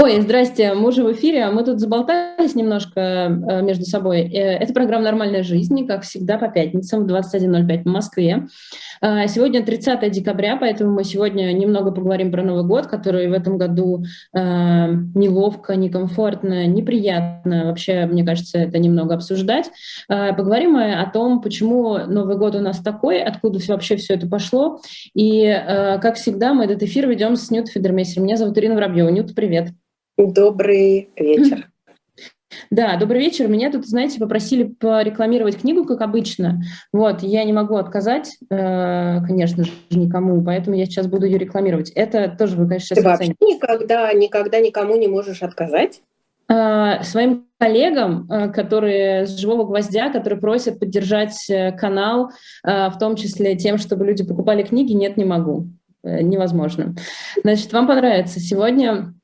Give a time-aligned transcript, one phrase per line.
[0.00, 4.20] Ой, здрасте, мы уже в эфире, а мы тут заболтались немножко э, между собой.
[4.20, 8.46] Э, это программа «Нормальная жизнь», как всегда, по пятницам в 21.05 в Москве.
[9.02, 13.58] Э, сегодня 30 декабря, поэтому мы сегодня немного поговорим про Новый год, который в этом
[13.58, 17.64] году неловко, некомфортно, неприятно.
[17.64, 19.68] Вообще, мне кажется, это немного обсуждать.
[20.06, 24.80] Поговорим мы о том, почему Новый год у нас такой, откуда вообще все это пошло.
[25.14, 25.44] И,
[26.00, 28.26] как всегда, мы этот эфир ведем с Нют Федермейсером.
[28.26, 29.08] Меня зовут Ирина Воробьева.
[29.08, 29.70] Нют, привет.
[30.18, 31.68] Добрый вечер.
[32.70, 33.46] Да, добрый вечер.
[33.46, 36.62] Меня тут, знаете, попросили порекламировать книгу, как обычно.
[36.92, 41.90] Вот, я не могу отказать, э, конечно же, никому, поэтому я сейчас буду ее рекламировать.
[41.90, 46.00] Это тоже вы, конечно, сейчас Ты вообще никогда, никогда никому не можешь отказать?
[46.50, 52.30] Э, своим коллегам, э, которые с живого гвоздя, которые просят поддержать канал,
[52.64, 55.66] в том числе тем, чтобы люди покупали книги, нет, не могу.
[56.02, 56.94] Невозможно.
[57.42, 58.40] Значит, вам понравится.
[58.40, 59.14] Сегодня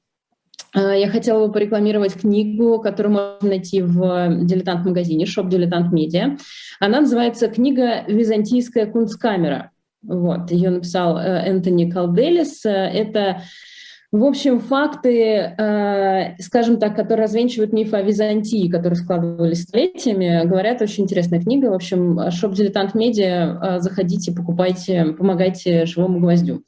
[0.74, 6.36] я хотела бы порекламировать книгу, которую можно найти в дилетант-магазине, shop Дилетант Медиа.
[6.80, 9.70] Она называется «Книга «Византийская кунсткамера».
[10.02, 12.66] Вот, ее написал э, Энтони Калделис.
[12.66, 13.42] Э, это
[14.12, 15.56] в общем, факты,
[16.38, 21.66] скажем так, которые развенчивают миф о Византии, которые складывались столетиями, говорят, очень интересная книга.
[21.66, 26.62] В общем, shop «Дилетант Медиа», заходите, покупайте, помогайте живому гвоздю.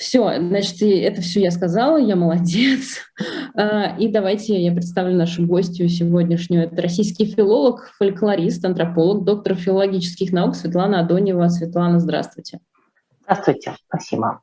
[0.00, 3.00] Все, значит, это все я сказала, я молодец.
[3.52, 6.64] А, и давайте я представлю нашу гостью сегодняшнюю.
[6.64, 11.48] Это российский филолог, фольклорист, антрополог, доктор филологических наук Светлана Адонева.
[11.48, 12.60] Светлана, здравствуйте.
[13.24, 14.40] Здравствуйте, спасибо.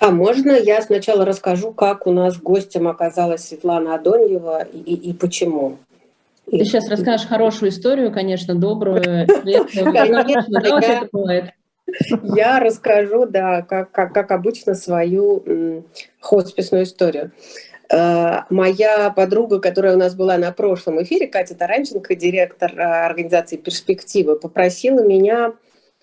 [0.00, 5.12] А можно я сначала расскажу, как у нас гостем оказалась Светлана Адоньева и, и, и
[5.12, 5.76] почему?
[6.50, 9.02] Ты сейчас расскажешь хорошую историю, конечно, добрую.
[9.26, 11.50] Конечно, это бывает.
[12.22, 15.84] Я расскажу, да, как, как, как обычно, свою
[16.20, 17.32] хосписную историю.
[17.88, 23.56] Э, моя подруга, которая у нас была на прошлом эфире, Катя Таранченко, директор э, организации
[23.56, 25.54] «Перспективы», попросила меня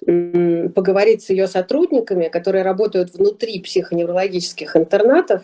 [0.05, 5.43] поговорить с ее сотрудниками, которые работают внутри психоневрологических интернатов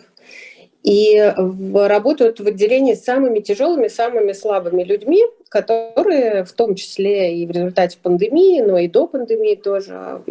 [0.82, 1.18] и
[1.74, 7.50] работают в отделении с самыми тяжелыми, самыми слабыми людьми, которые в том числе и в
[7.50, 10.22] результате пандемии, но и до пандемии тоже,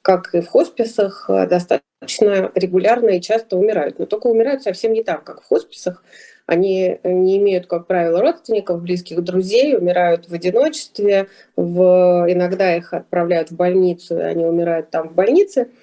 [0.00, 3.98] как и в хосписах, достаточно регулярно и часто умирают.
[3.98, 6.02] Но только умирают совсем не так, как в хосписах.
[6.46, 12.24] Они не имеют, как правило, родственников, близких друзей, умирают в одиночестве, в...
[12.28, 15.68] иногда их отправляют в больницу, и они умирают там в больнице–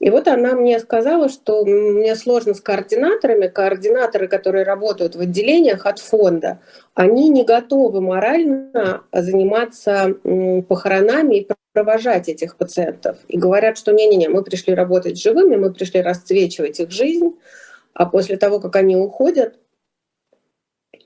[0.00, 3.48] и вот она мне сказала, что мне сложно с координаторами.
[3.48, 6.60] Координаторы, которые работают в отделениях от фонда,
[6.94, 10.14] они не готовы морально заниматься
[10.68, 13.18] похоронами и провожать этих пациентов.
[13.26, 17.36] И говорят, что не-не-не, мы пришли работать живыми, мы пришли расцвечивать их жизнь,
[17.92, 19.58] а после того, как они уходят,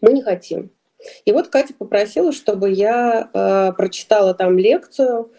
[0.02, 0.70] мы не хотим.
[1.24, 5.32] И вот Катя попросила, чтобы я э, прочитала там лекцию,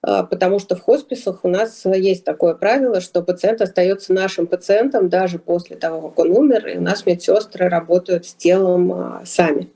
[0.00, 5.38] потому что в хосписах у нас есть такое правило, что пациент остается нашим пациентом даже
[5.38, 9.70] после того, как он умер, и у нас медсестры работают с телом а, сами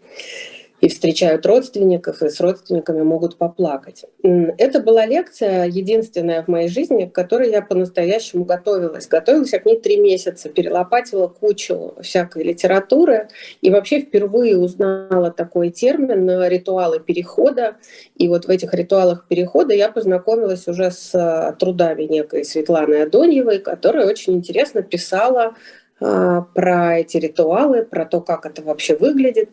[0.81, 4.05] и встречают родственников, и с родственниками могут поплакать.
[4.23, 9.07] Это была лекция единственная в моей жизни, к которой я по-настоящему готовилась.
[9.07, 13.29] Готовилась я к ней три месяца, перелопатила кучу всякой литературы
[13.61, 17.77] и вообще впервые узнала такой термин «ритуалы перехода».
[18.17, 23.59] И вот в этих ритуалах перехода я познакомилась уже с э, трудами некой Светланы Адоньевой,
[23.59, 25.55] которая очень интересно писала
[26.01, 29.51] а, про эти ритуалы, про то, как это вообще выглядит.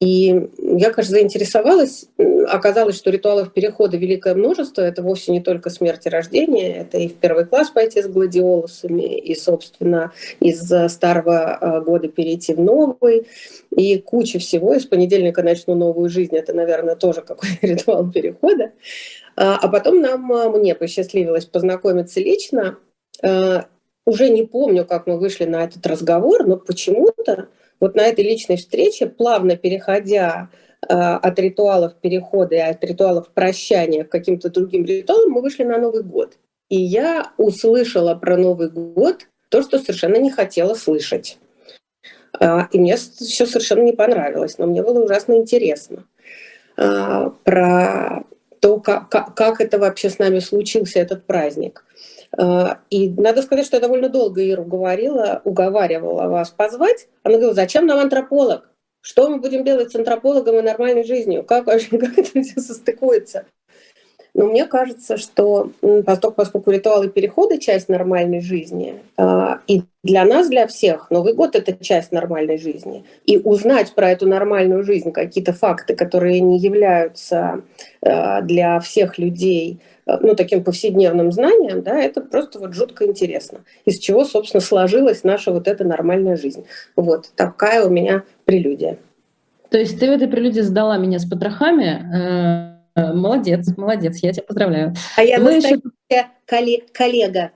[0.00, 2.06] И я, конечно, заинтересовалась.
[2.46, 4.82] Оказалось, что ритуалов перехода великое множество.
[4.82, 6.76] Это вовсе не только смерть и рождение.
[6.76, 12.54] Это и в первый класс пойти с гладиолусами, и, собственно, из старого э, года перейти
[12.54, 13.26] в новый.
[13.76, 14.72] И куча всего.
[14.74, 16.36] Из понедельника начну новую жизнь.
[16.36, 18.70] Это, наверное, тоже какой-то ритуал перехода.
[19.34, 22.78] А, а потом нам, э, мне посчастливилось познакомиться лично.
[23.20, 27.48] Уже не помню, как мы вышли на этот разговор, но почему-то
[27.80, 30.48] вот на этой личной встрече, плавно переходя
[30.82, 35.78] э, от ритуалов перехода и от ритуалов прощания к каким-то другим ритуалам, мы вышли на
[35.78, 36.38] Новый год.
[36.68, 41.38] И я услышала про Новый год то, что совершенно не хотела слышать.
[42.40, 46.04] Э, и мне все совершенно не понравилось, но мне было ужасно интересно
[46.76, 48.24] э, про
[48.60, 51.84] то, как, как это вообще с нами случился, этот праздник.
[52.36, 57.08] А, и надо сказать, что я довольно долго Иру говорила, уговаривала вас позвать.
[57.22, 58.68] Она говорила, зачем нам антрополог?
[59.00, 61.44] Что мы будем делать с антропологом и нормальной жизнью?
[61.44, 63.46] Как вообще, как это все состыкуется?
[64.34, 70.48] Но мне кажется, что поскольку, поскольку ритуалы перехода– часть нормальной жизни, а, и для нас,
[70.48, 73.04] для всех, Новый год– это часть нормальной жизни.
[73.24, 77.62] И узнать про эту нормальную жизнь, какие-то факты, которые не являются
[78.00, 79.80] а, для всех людей
[80.20, 83.60] ну, таким повседневным знанием, да, это просто вот жутко интересно.
[83.84, 86.64] Из чего, собственно, сложилась наша вот эта нормальная жизнь.
[86.96, 88.98] Вот такая у меня прелюдия.
[89.70, 94.32] То есть ты в этой прелюдии сдала меня с потрохами, э, Э, молодец, молодец, я
[94.32, 94.94] тебя поздравляю.
[95.16, 95.80] А я Вы еще...
[96.92, 97.52] коллега.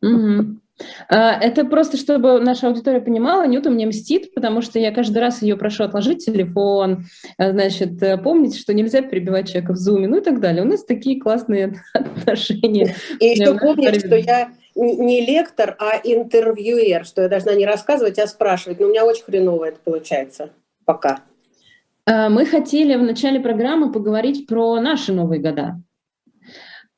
[0.00, 0.60] Угу.
[1.08, 5.56] Это просто, чтобы наша аудитория понимала, Нюта мне мстит, потому что я каждый раз ее
[5.56, 7.04] прошу отложить телефон,
[7.38, 10.62] э, значит, э, помнить, что нельзя перебивать человека в зуме, ну и так далее.
[10.62, 12.94] У нас такие классные отношения.
[13.20, 18.26] И еще помнить, что я не лектор, а интервьюер, что я должна не рассказывать, а
[18.26, 18.80] спрашивать.
[18.80, 20.50] Но у меня очень хреново это получается
[20.84, 21.20] пока.
[22.06, 25.80] Э, мы хотели в начале программы поговорить про наши Новые года,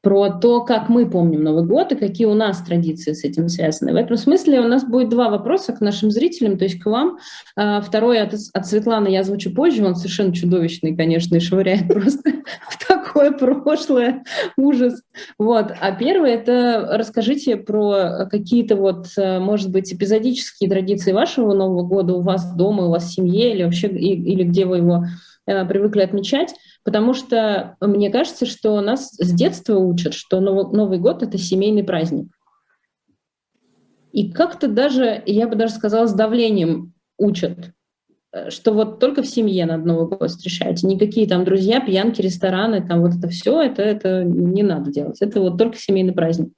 [0.05, 3.93] про то, как мы помним Новый год и какие у нас традиции с этим связаны.
[3.93, 7.19] В этом смысле у нас будет два вопроса к нашим зрителям, то есть к вам.
[7.57, 12.31] Э, второй от, от Светланы я озвучу позже, он совершенно чудовищный, конечно, и швыряет просто
[12.69, 14.25] в такое прошлое,
[14.59, 15.03] ужас.
[15.39, 15.73] Вот.
[15.81, 22.13] А первый— это расскажите про какие-то вот, э, может быть, эпизодические традиции вашего Нового года
[22.13, 25.07] у вас дома, у вас в семье или вообще, или где вы его
[25.47, 26.55] э, привыкли отмечать,
[26.85, 32.29] потому что мне кажется, что нас с детства учат, что Новый год— это семейный праздник.
[34.13, 37.73] И как-то даже, я бы даже сказала, с давлением учат.
[38.35, 40.83] Э, что вот только в семье надо Новый год встречать.
[40.83, 45.23] Никакие там друзья, пьянки, рестораны, там вот это все, это, это не надо делать.
[45.23, 46.53] Это вот только семейный праздник.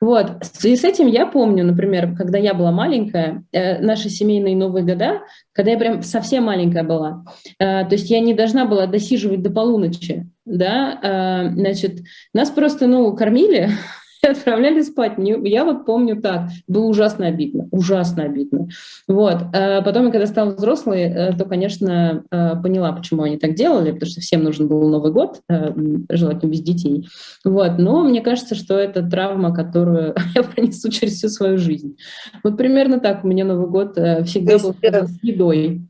[0.00, 0.32] Вот.
[0.64, 5.20] И с этим я помню, например, когда я была маленькая, э, наши семейные Новые года,
[5.52, 7.24] когда я прям совсем маленькая была.
[7.58, 10.26] Э, то есть я не должна была досиживать до полуночи.
[10.44, 10.98] Да?
[11.02, 12.00] Э, значит,
[12.34, 13.70] нас просто, ну, кормили,
[14.28, 15.14] отправляли спать.
[15.18, 16.48] Я вот помню так.
[16.68, 17.68] Было ужасно обидно.
[17.72, 18.68] Ужасно обидно.
[19.08, 19.38] Вот.
[19.52, 24.10] А потом, когда стала взрослой, э, то, конечно, э, поняла, почему они так делали, потому
[24.10, 25.72] что всем нужен был Новый год, э,
[26.08, 27.08] желательно без детей.
[27.44, 27.78] Вот.
[27.78, 31.96] Но мне кажется, что это травма, которую я пронесу через всю свою жизнь.
[32.44, 33.94] Вот примерно так у меня Новый год
[34.26, 35.82] всегда был с едой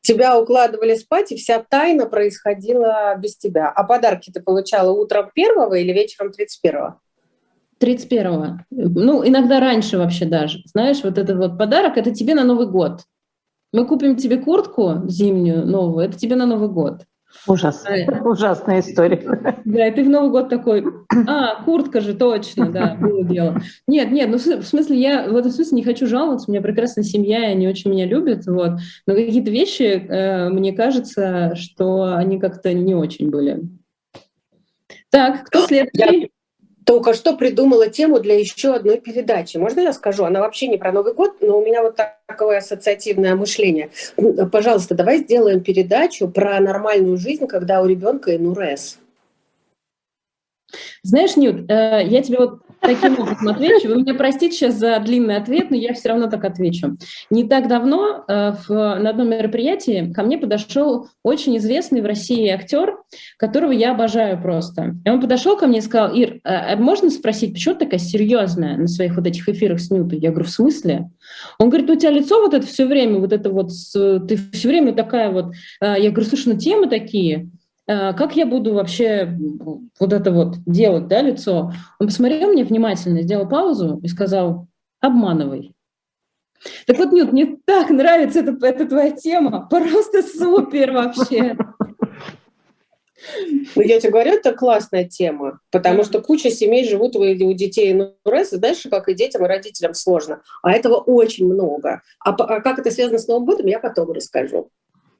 [0.00, 3.68] тебя укладывали спать, и вся тайна происходила без тебя.
[3.68, 7.00] А подарки ты получала утром первого или вечером тридцать первого?
[7.82, 8.58] 31-го.
[8.70, 10.60] Ну, иногда раньше вообще даже.
[10.66, 13.02] Знаешь, вот этот вот подарок, это тебе на Новый год.
[13.72, 17.04] Мы купим тебе куртку зимнюю новую, это тебе на Новый год.
[17.46, 17.82] Ужас.
[17.84, 18.20] Да.
[18.22, 19.56] Ужасная история.
[19.64, 20.84] Да, и ты в Новый год такой,
[21.26, 23.60] а, куртка же, точно, да, было дело.
[23.86, 27.04] Нет, нет, ну в смысле, я в этом смысле не хочу жаловаться, у меня прекрасная
[27.04, 28.72] семья, и они очень меня любят, вот.
[29.06, 33.62] Но какие-то вещи, э, мне кажется, что они как-то не очень были.
[35.10, 36.30] Так, кто следующий?
[36.84, 39.56] Только что придумала тему для еще одной передачи.
[39.56, 40.24] Можно я скажу?
[40.24, 43.90] Она вообще не про Новый год, но у меня вот такое ассоциативное мышление.
[44.50, 48.98] Пожалуйста, давай сделаем передачу про нормальную жизнь, когда у ребенка НУРЭС.
[51.02, 53.88] Знаешь, Нют, э, я тебе вот таким образом отвечу.
[53.88, 56.96] Вы меня простите сейчас за длинный ответ, но я все равно так отвечу.
[57.30, 62.48] Не так давно э, в, на одном мероприятии ко мне подошел очень известный в России
[62.48, 62.96] актер,
[63.38, 64.96] которого я обожаю просто.
[65.04, 68.00] И он подошел ко мне и сказал, Ир, а, а можно спросить, почему ты такая
[68.00, 70.18] серьезная на своих вот этих эфирах с Ньютой?
[70.18, 71.10] Я говорю, в смысле?
[71.58, 74.92] Он говорит, у тебя лицо вот это все время, вот это вот, ты все время
[74.92, 75.52] такая вот.
[75.80, 77.48] Э, я говорю, слушай, ну темы такие.
[77.86, 79.36] Э, как я буду вообще
[79.98, 81.72] вот это вот делать, да, лицо?
[81.98, 84.68] Он посмотрел мне внимательно, сделал паузу и сказал,
[85.00, 85.74] обманывай.
[86.86, 91.56] Так вот, Нют, мне так нравится эта, эта твоя тема, просто супер вообще.
[93.76, 98.50] Ну, я тебе говорю, это классная тема, потому что куча семей живут у детей НРС,
[98.50, 100.42] знаешь, как и детям, и родителям сложно.
[100.62, 102.02] А этого очень много.
[102.24, 104.70] А, а как это связано с Новым годом, я потом расскажу.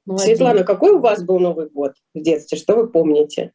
[0.05, 0.27] Молодец.
[0.27, 2.59] Светлана, какой у вас был Новый год в детстве?
[2.59, 3.53] Что вы помните?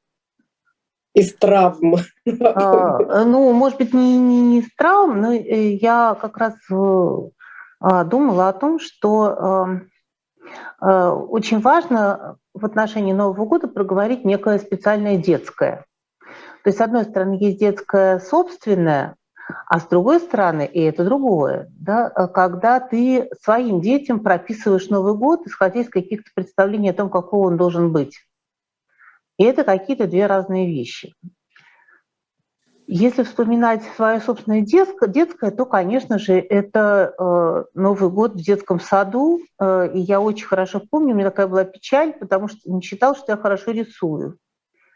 [1.14, 1.96] Из травм.
[2.42, 6.54] А, ну, может быть, не, не, не из травм, но э, я как раз
[7.80, 9.82] а, думала о том, что
[10.80, 15.86] а, очень важно в отношении Нового года проговорить некое специальное детское.
[16.64, 19.16] То есть, с одной стороны, есть детское собственное,
[19.66, 25.14] а с другой стороны, и это другое, да, э, когда ты своим детям прописываешь Новый
[25.14, 28.20] год, исходя из каких-то представлений о том, какого он должен быть.
[29.38, 31.14] И это какие-то две разные вещи.
[32.90, 39.42] Если вспоминать свое собственное детское, то, конечно же, это э, Новый год в детском саду.
[39.60, 43.16] Э, и я очень хорошо помню, у меня такая была печаль, потому что не считал,
[43.16, 44.38] что я хорошо рисую.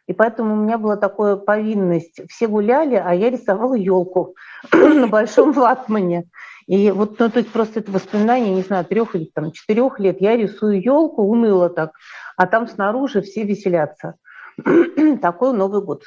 [0.07, 2.21] И поэтому у меня была такая повинность.
[2.29, 4.35] Все гуляли, а я рисовала елку
[4.73, 6.25] на большом ватмане.
[6.67, 10.21] И вот, ну, то есть просто это воспоминание, не знаю, трех или там четырех лет.
[10.21, 11.91] Я рисую елку, уныло так,
[12.37, 14.15] а там снаружи все веселятся.
[15.21, 16.03] Такой Новый год.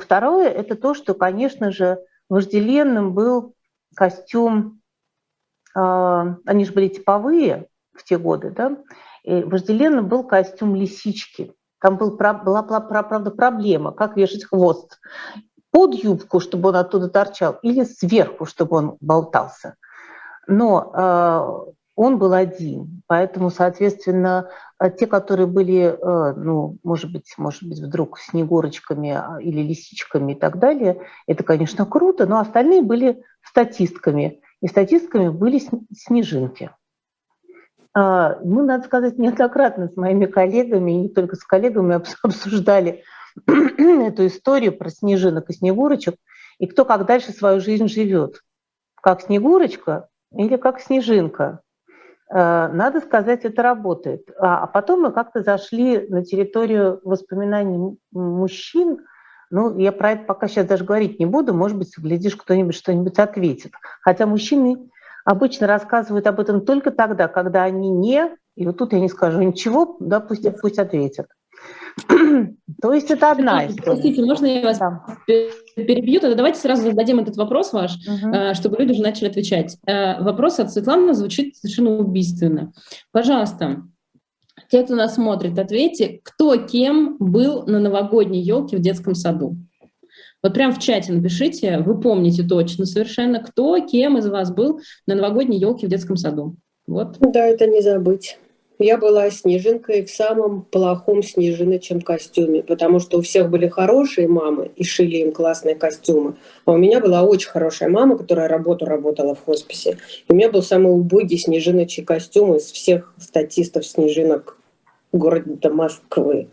[0.00, 3.54] Второе– это то, что, конечно же, вожделенным был
[3.94, 4.80] костюм,
[5.74, 8.76] э, они же были типовые в те годы, да,
[9.24, 11.54] и вожделенным был костюм лисички.
[11.80, 15.00] Там был, была, была, правда, проблема, как вешать хвост.
[15.70, 19.76] Под юбку, чтобы он оттуда торчал, или сверху, чтобы он болтался.
[20.46, 24.48] Но э, он был один, поэтому, соответственно,
[24.98, 30.34] те, которые были, э, ну, может быть, может быть, вдруг снегурочками а, или лисичками и
[30.36, 35.60] так далее, это, конечно, круто, но остальные были статистками, и статистками были
[35.92, 36.70] снежинки.
[37.94, 43.02] А, мы, надо сказать, неоднократно с моими коллегами, и не только с коллегами, обсуждали
[43.46, 46.16] эту историю про снежинок и снегурочек,
[46.58, 48.42] и кто как дальше свою жизнь живет.
[49.00, 51.60] Как снегурочка или как снежинка.
[52.30, 54.28] А, надо сказать, это работает.
[54.38, 59.06] А, а потом мы как-то зашли на территорию воспоминаний мужчин.
[59.50, 61.54] Ну, я про это пока сейчас даже говорить не буду.
[61.54, 63.72] Может быть, глядишь, кто-нибудь что-нибудь ответит.
[64.02, 64.90] Хотя мужчины
[65.28, 69.42] обычно рассказывают об этом только тогда, когда они не, и вот тут я не скажу
[69.42, 71.26] ничего, да, пусть, пусть ответят.
[72.08, 73.82] То есть это одна история.
[73.82, 75.04] Простите, можно я вас да.
[75.26, 76.20] перебью?
[76.20, 78.54] Тогда давайте сразу зададим этот вопрос ваш, угу.
[78.54, 79.76] чтобы люди уже начали отвечать.
[79.86, 82.72] Э, вопрос от Светланы звучит совершенно убийственно.
[83.12, 83.82] Пожалуйста,
[84.70, 89.58] те, кто нас смотрит, ответьте, кто кем был на новогодней елке в детском саду?
[90.42, 95.14] Вот прям в чате напишите, вы помните точно совершенно, кто, кем из вас был на
[95.14, 96.56] новогодней елке в детском саду.
[96.86, 97.16] Вот.
[97.20, 98.38] Да, это не забыть.
[98.80, 104.70] Я была снежинкой в самом плохом снежиночем костюме, потому что у всех были хорошие мамы
[104.76, 106.36] и шили им классные костюмы.
[106.64, 109.98] А у меня была очень хорошая мама, которая работу работала в хосписе.
[110.28, 114.56] И у меня был самый убогий снежиночий костюм из всех статистов снежинок
[115.10, 116.48] города Москвы.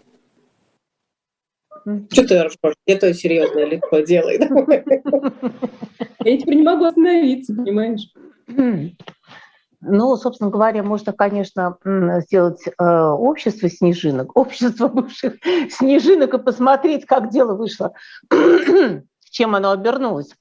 [2.12, 2.76] Что ты ржешь?
[2.86, 4.40] Это серьезное лицо делай.
[6.24, 8.12] Я теперь не могу остановиться, понимаешь?
[9.88, 11.78] Ну, собственно говоря, можно, конечно,
[12.22, 15.36] сделать э, общество снежинок, общество бывших
[15.70, 17.94] снежинок и посмотреть, как дело вышло,
[19.30, 20.34] чем оно обернулось.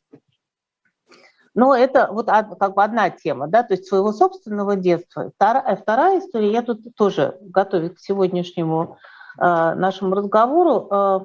[1.55, 5.31] Но это вот как бы одна тема, да, то есть своего собственного детства.
[5.37, 11.21] Вторая, вторая история, я тут тоже, готовясь к сегодняшнему э, нашему разговору, э,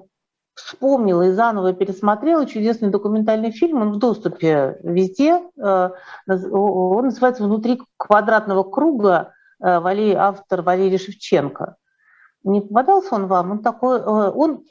[0.64, 5.90] вспомнила и заново пересмотрела чудесный документальный фильм, он в доступе везде, э,
[6.28, 11.76] он называется «Внутри квадратного круга», э, Валерий, автор Валерий Шевченко.
[12.44, 13.52] Не попадался он вам?
[13.52, 14.64] Он такой, э, он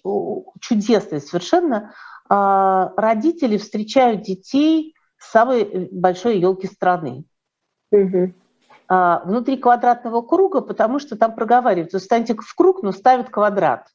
[0.61, 1.93] чудесный совершенно.
[2.31, 7.25] Родители встречают детей с самой большой елки страны.
[7.91, 8.35] Угу.
[8.89, 13.87] Внутри квадратного круга, потому что там проговаривается, встаньте в круг, но ставят квадрат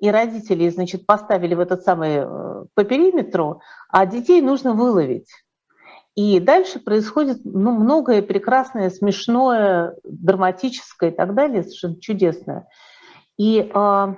[0.00, 5.30] и родители, значит, поставили в этот самый э, по периметру, а детей нужно выловить.
[6.14, 12.68] И дальше происходит ну, многое прекрасное, смешное, драматическое и так далее, совершенно чудесное.
[13.36, 14.14] И э,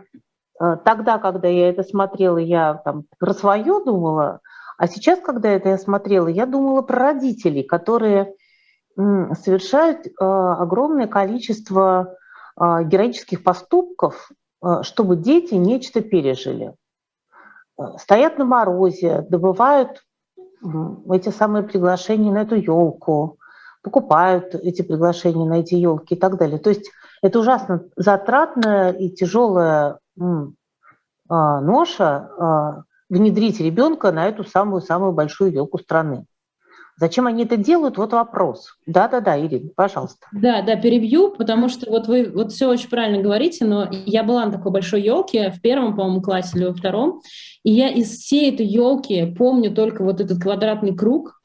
[0.85, 4.41] тогда, когда я это смотрела, я там про свое думала,
[4.77, 8.35] а сейчас, когда это я смотрела, я думала про родителей, которые
[9.43, 12.17] совершают э, огромное количество
[12.57, 14.31] э, героических поступков
[14.63, 16.75] Э, чтобы дети нечто пережили.
[17.97, 20.05] Стоят на морозе, добывают
[21.11, 23.39] эти самые приглашения на эту елку,
[23.83, 26.59] покупают эти приглашения на эти елки и так далее.
[26.59, 26.91] То есть
[27.23, 29.99] это ужасно затратная и тяжелая
[31.31, 36.27] ноша внедрить ребенка на эту самую-самую большую елку страны.
[37.01, 37.97] Зачем они это делают?
[37.97, 38.77] Вот вопрос.
[38.87, 40.27] Да-да-да, Ирина, пожалуйста.
[40.33, 44.45] Да, да, перебью, потому что вот вы вот все очень правильно говорите, но я была
[44.45, 47.23] на такой большой елке в первом, по-моему, классе или во втором,
[47.65, 51.40] и я из всей этой елки помню только вот этот квадратный круг,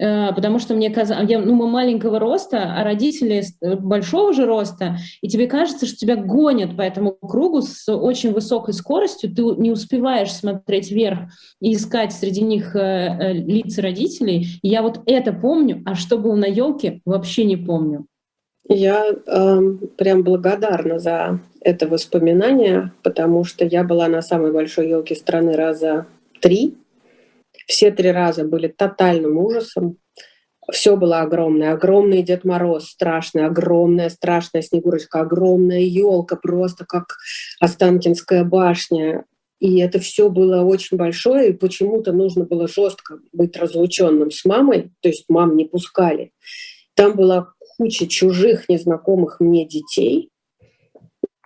[0.00, 5.28] потому что мне казалось, ну, мы маленького роста, а родители э, большого же роста, и
[5.28, 10.32] тебе кажется, что тебя гонят по этому кругу с очень высокой скоростью, ты не успеваешь
[10.32, 11.18] смотреть вверх
[11.60, 14.46] и искать среди них э, лица родителей.
[14.62, 18.06] Я вот это помню, а что было на елке, вообще не помню.
[18.68, 19.60] Я э,
[19.98, 26.06] прям благодарна за это воспоминание, потому что я была на самой большой елке страны раза
[26.40, 26.76] три,
[27.70, 29.96] все три раза были тотальным ужасом.
[30.72, 31.72] Все было огромное.
[31.72, 37.16] Огромный Дед Мороз, страшный, огромная, страшная Снегурочка, огромная елка, просто как
[37.60, 39.24] Останкинская башня.
[39.60, 44.90] и это все было очень большое, и почему-то нужно было жестко быть разлученным с мамой,
[45.00, 46.32] то есть мам не пускали.
[46.94, 50.30] Там была куча чужих, незнакомых мне детей,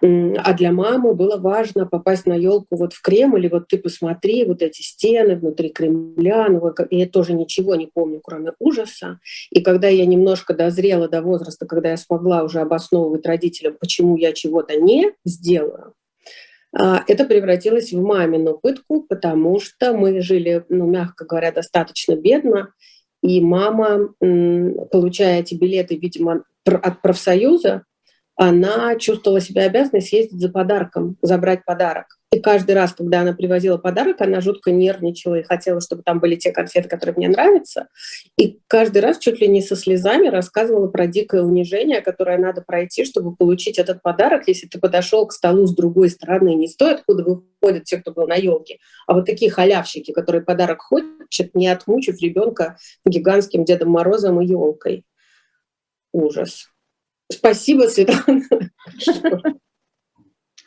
[0.06, 4.44] а для мамы было важно попасть на елку вот в Кремль, и вот ты посмотри,
[4.44, 9.18] вот эти стены внутри Кремля, ну, я тоже ничего не помню, кроме ужаса.
[9.50, 14.32] И когда я немножко дозрела до возраста, когда я смогла уже обосновывать родителям, почему я
[14.32, 15.94] чего-то не сделаю,
[16.76, 22.75] а, это превратилось в мамину пытку, потому что мы жили, ну, мягко говоря, достаточно бедно,
[23.23, 27.84] и мама, получая эти билеты, видимо, от профсоюза,
[28.37, 32.19] она чувствовала себя обязанной съездить за подарком, забрать подарок.
[32.35, 36.35] И каждый раз, когда она привозила подарок, она жутко нервничала и хотела, чтобы там были
[36.35, 37.87] те конфеты, которые мне нравятся.
[38.37, 43.05] И каждый раз чуть ли не со слезами рассказывала про дикое унижение, которое надо пройти,
[43.05, 47.23] чтобы получить этот подарок, если ты подошел к столу с другой стороны, не стоит, откуда
[47.23, 52.21] выходят те, кто был на елке, а вот такие халявщики, которые подарок хотят, не отмучив
[52.21, 55.05] ребенка гигантским Дедом Морозом и елкой.
[56.12, 56.74] Ужас.
[57.31, 58.43] Спасибо, Светлана.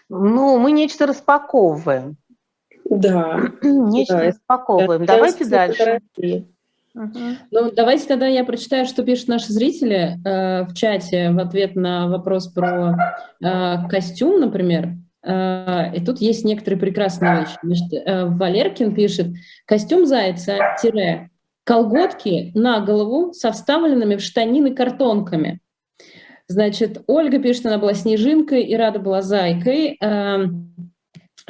[0.10, 2.18] Ну, мы нечто распаковываем.
[2.90, 3.42] Да.
[3.62, 4.24] Нечто да.
[4.28, 5.06] распаковываем.
[5.06, 6.02] Да, Давайте дальше.
[6.96, 7.20] Угу.
[7.52, 12.08] Ну, давайте тогда я прочитаю, что пишут наши зрители э, в чате в ответ на
[12.08, 12.96] вопрос про
[13.44, 14.94] э, костюм, например.
[15.24, 17.58] Э, и тут есть некоторые прекрасные вещи.
[17.62, 19.28] Значит, э, Валеркин пишет,
[19.66, 21.30] костюм зайца, тире,
[21.66, 25.60] колготки на голову со вставленными в штанины картонками.
[26.48, 29.98] Значит, Ольга пишет, она была снежинкой и рада была зайкой.
[30.00, 30.74] Эм,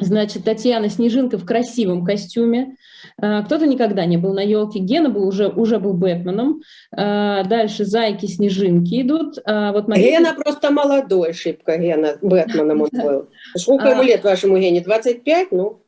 [0.00, 2.76] значит, Татьяна Снежинка в красивом костюме.
[3.20, 4.80] Э, кто-то никогда не был на елке.
[4.80, 6.62] Гена был уже, уже был Бэтменом.
[6.96, 9.38] Э, дальше зайки, снежинки идут.
[9.44, 10.18] Э, вот Мария...
[10.18, 12.18] Гена просто молодой, шибко Гена.
[12.20, 13.28] Бэтменом он был.
[13.56, 14.80] Сколько ему лет вашему Гене?
[14.80, 15.52] 25?
[15.52, 15.80] Ну,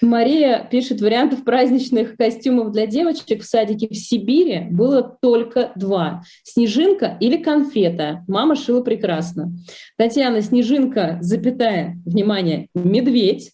[0.00, 6.22] Мария пишет, вариантов праздничных костюмов для девочек в садике в Сибири было только два.
[6.44, 8.24] Снежинка или конфета.
[8.28, 9.52] Мама шила прекрасно.
[9.96, 13.52] Татьяна, снежинка, запятая, внимание, медведь.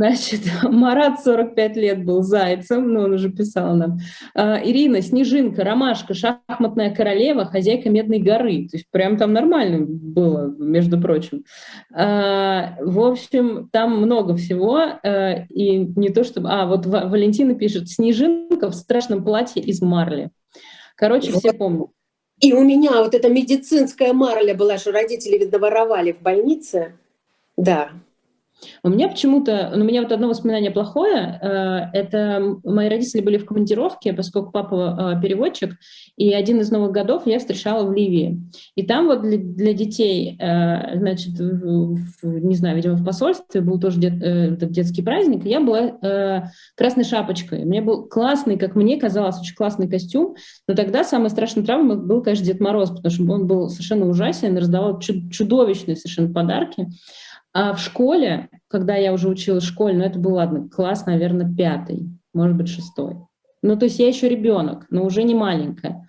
[0.00, 3.98] Значит, Марат 45 лет был зайцем, но он уже писал нам.
[4.34, 8.66] А, Ирина, Снежинка, Ромашка, Шахматная королева, хозяйка Медной горы.
[8.70, 11.44] То есть прям там нормально было, между прочим.
[11.92, 14.78] А, в общем, там много всего.
[14.78, 16.48] А, и не то чтобы...
[16.50, 20.30] А, вот Валентина пишет, Снежинка в страшном платье из марли.
[20.96, 21.90] Короче, все помнят.
[22.40, 26.94] И у меня вот эта медицинская марля была, что родители, видно, воровали в больнице.
[27.58, 27.90] Да,
[28.82, 33.38] у меня почему-то, ну, у меня вот одно воспоминание плохое, э, это мои родители были
[33.38, 35.76] в командировке, поскольку папа э, переводчик,
[36.16, 38.40] и один из новых годов я встречала в Ливии.
[38.74, 43.80] И там вот для, для детей, э, значит, в, не знаю, видимо, в посольстве был
[43.80, 47.64] тоже дет, детский праздник, я была красной шапочкой.
[47.64, 50.34] У меня был классный, как мне казалось, очень классный костюм,
[50.66, 54.56] но тогда самой страшной травмой был, конечно, Дед Мороз, потому что он был совершенно ужасен,
[54.56, 56.88] раздавал чудовищные совершенно подарки.
[57.52, 61.52] А в школе, когда я уже училась в школе, ну это был, ладно, класс, наверное,
[61.52, 63.16] пятый, может быть, шестой.
[63.62, 66.08] Ну, то есть я еще ребенок, но уже не маленькая.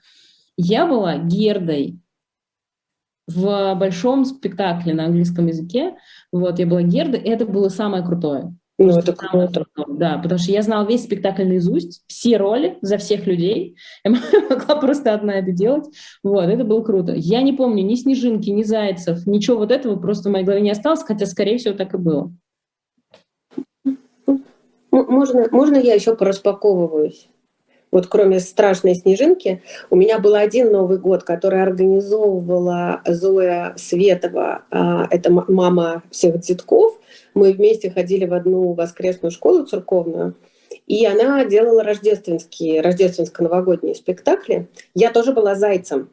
[0.56, 2.00] Я была Гердой
[3.28, 5.96] в большом спектакле на английском языке.
[6.32, 8.56] Вот, я была Гердой, и это было самое крутое.
[8.78, 9.66] Ну, это круто.
[9.88, 13.78] Да, потому что я знала весь спектакль наизусть, все роли за всех людей.
[14.04, 15.86] Я могла просто одна это делать.
[16.24, 17.14] Вот, это было круто.
[17.14, 20.72] Я не помню ни Снежинки, ни Зайцев, ничего вот этого просто в моей голове не
[20.72, 22.34] осталось, хотя, скорее всего, так и было.
[24.92, 27.30] Можно, можно я еще пораспаковываюсь?
[27.92, 34.64] Вот кроме страшной снежинки, у меня был один Новый год, который организовывала Зоя Светова.
[34.72, 37.00] А, это мама всех детков.
[37.34, 40.36] Мы вместе ходили в одну воскресную школу церковную.
[40.92, 44.68] И она делала рождественские, рождественско-новогодние спектакли.
[44.94, 46.10] Я тоже была зайцем.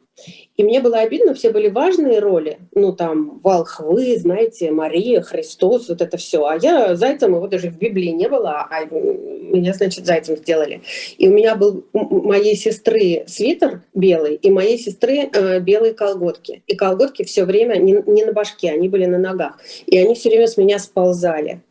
[0.55, 2.59] И мне было обидно, все были важные роли.
[2.73, 6.45] Ну, там, Волхвы, знаете, Мария, Христос, вот это все.
[6.45, 10.81] А я зайцем, его даже в Библии не было, а меня, значит, зайцем сделали.
[11.17, 16.63] И у меня был у моей сестры свитер белый, и моей сестры э, белые колготки.
[16.67, 19.59] И колготки все время не, не на башке, они были на ногах.
[19.87, 21.63] И они все время с меня сползали.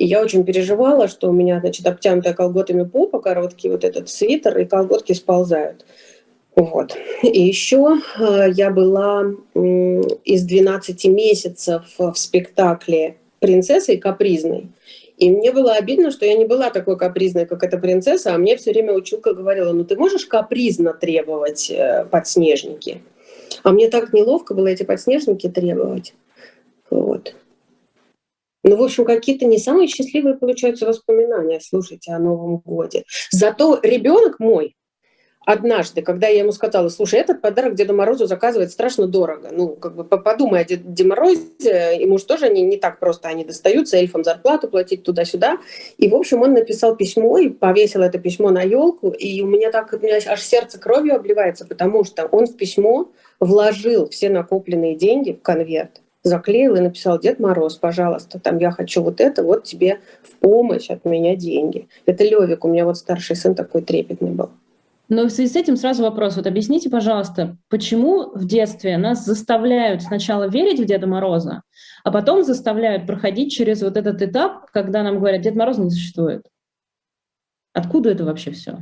[0.00, 4.56] И я очень переживала, что у меня, значит, обтянутая колготами попа, короткий вот этот свитер,
[4.56, 5.84] и колготки сползают.
[6.56, 6.96] Вот.
[7.22, 14.68] И еще э, я была из 12 месяцев в спектакле «Принцессой капризной».
[15.18, 18.56] И мне было обидно, что я не была такой капризной, как эта принцесса, а мне
[18.56, 23.02] все время училка говорила, ну ты можешь капризно требовать э, подснежники?
[23.64, 26.14] А мне так неловко было эти подснежники требовать.
[26.88, 27.34] Вот.
[28.62, 33.04] Ну, в общем, какие-то не самые счастливые получаются воспоминания, слушайте, о Новом Годе.
[33.30, 34.76] Зато ребенок мой,
[35.46, 39.48] однажды, когда я ему сказала, слушай, этот подарок Деду Морозу заказывать страшно дорого.
[39.50, 43.44] Ну, как бы подумай о Деде Морозе, ему же тоже они не так просто, они
[43.44, 45.58] достаются, эльфам зарплату платить туда-сюда.
[45.96, 49.70] И, в общем, он написал письмо и повесил это письмо на елку, и у меня
[49.70, 54.94] так, у меня аж сердце кровью обливается, потому что он в письмо вложил все накопленные
[54.94, 59.64] деньги в конверт, заклеил и написал, Дед Мороз, пожалуйста, там я хочу вот это, вот
[59.64, 61.88] тебе в помощь от меня деньги.
[62.06, 64.50] Это Левик, у меня вот старший сын такой трепетный был.
[65.08, 66.36] Но в связи с этим сразу вопрос.
[66.36, 71.62] Вот объясните, пожалуйста, почему в детстве нас заставляют сначала верить в Деда Мороза,
[72.04, 76.46] а потом заставляют проходить через вот этот этап, когда нам говорят, Дед Мороз не существует?
[77.72, 78.78] Откуда это вообще все?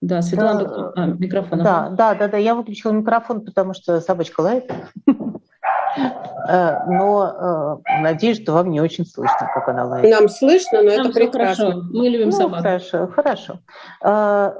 [0.00, 1.58] Да, Светлана, да, а, микрофон.
[1.62, 4.70] Да, да, да, да, я выключила микрофон, потому что собачка лает.
[6.48, 10.08] Э, но э, надеюсь, что вам не очень слышно, как она лает.
[10.08, 11.64] Нам слышно, но Нам это прекрасно.
[11.66, 11.82] Хорошо.
[11.90, 12.62] Мы любим ну, собак.
[12.62, 13.60] Хорошо, хорошо.
[14.02, 14.52] Э,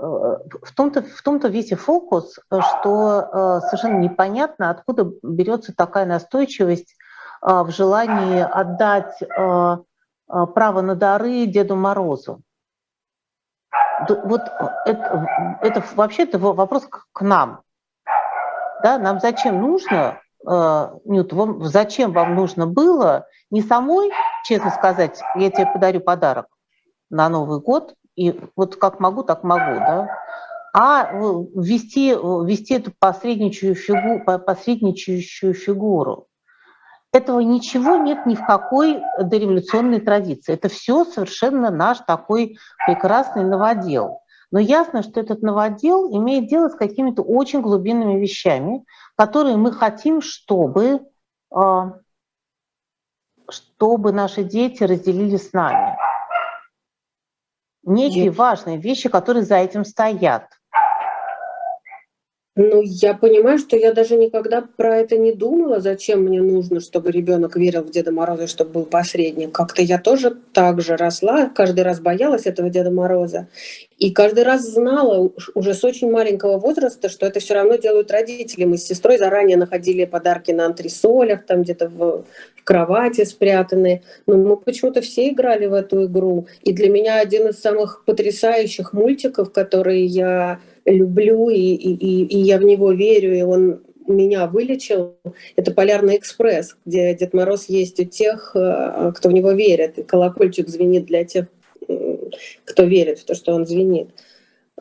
[0.63, 6.97] в том-то, в том-то весь фокус, что совершенно непонятно, откуда берется такая настойчивость
[7.41, 9.19] в желании отдать
[10.29, 12.43] право на дары Деду Морозу.
[14.09, 14.43] Вот
[14.85, 17.63] это, это вообще-то вопрос к нам.
[18.83, 24.11] Да, нам зачем нужно Э, Нют, вам, зачем вам нужно было не самой,
[24.45, 26.47] честно сказать, я тебе подарю подарок
[27.11, 30.09] на Новый год, и вот как могу, так могу, да,
[30.73, 36.27] а ввести, ввести эту посредничающую, фигу, посредничающую фигуру.
[37.13, 40.53] Этого ничего нет ни в какой дореволюционной традиции.
[40.53, 44.21] Это все совершенно наш такой прекрасный новодел.
[44.51, 48.85] Но ясно, что этот новодел имеет дело с какими-то очень глубинными вещами,
[49.17, 51.07] которые мы хотим, чтобы,
[51.51, 51.95] а,
[53.51, 55.97] чтобы наши дети разделили с нами.
[57.85, 60.58] Некие важные вещи, которые за этим стоят.
[62.61, 67.13] Ну, я понимаю, что я даже никогда про это не думала, зачем мне нужно, чтобы
[67.13, 69.53] ребенок верил в Деда Мороза, чтобы был посредник.
[69.53, 73.47] Как-то я тоже так же росла, каждый раз боялась этого Деда Мороза.
[73.99, 78.65] И каждый раз знала уже с очень маленького возраста, что это все равно делают родители.
[78.65, 82.25] Мы с сестрой заранее находили подарки на антресолях, там где-то в,
[82.65, 84.03] кровати спрятанные.
[84.27, 86.49] Но мы почему-то все играли в эту игру.
[86.63, 90.61] И для меня один из самых потрясающих мультиков, которые я
[90.93, 95.17] люблю, и, и, и я в него верю, и он меня вылечил,
[95.57, 100.03] это «Полярный экспресс», где Дед Мороз есть у тех, э, кто в него верит, и
[100.03, 101.47] колокольчик звенит для тех,
[102.65, 104.11] кто верит в то, что он звенит.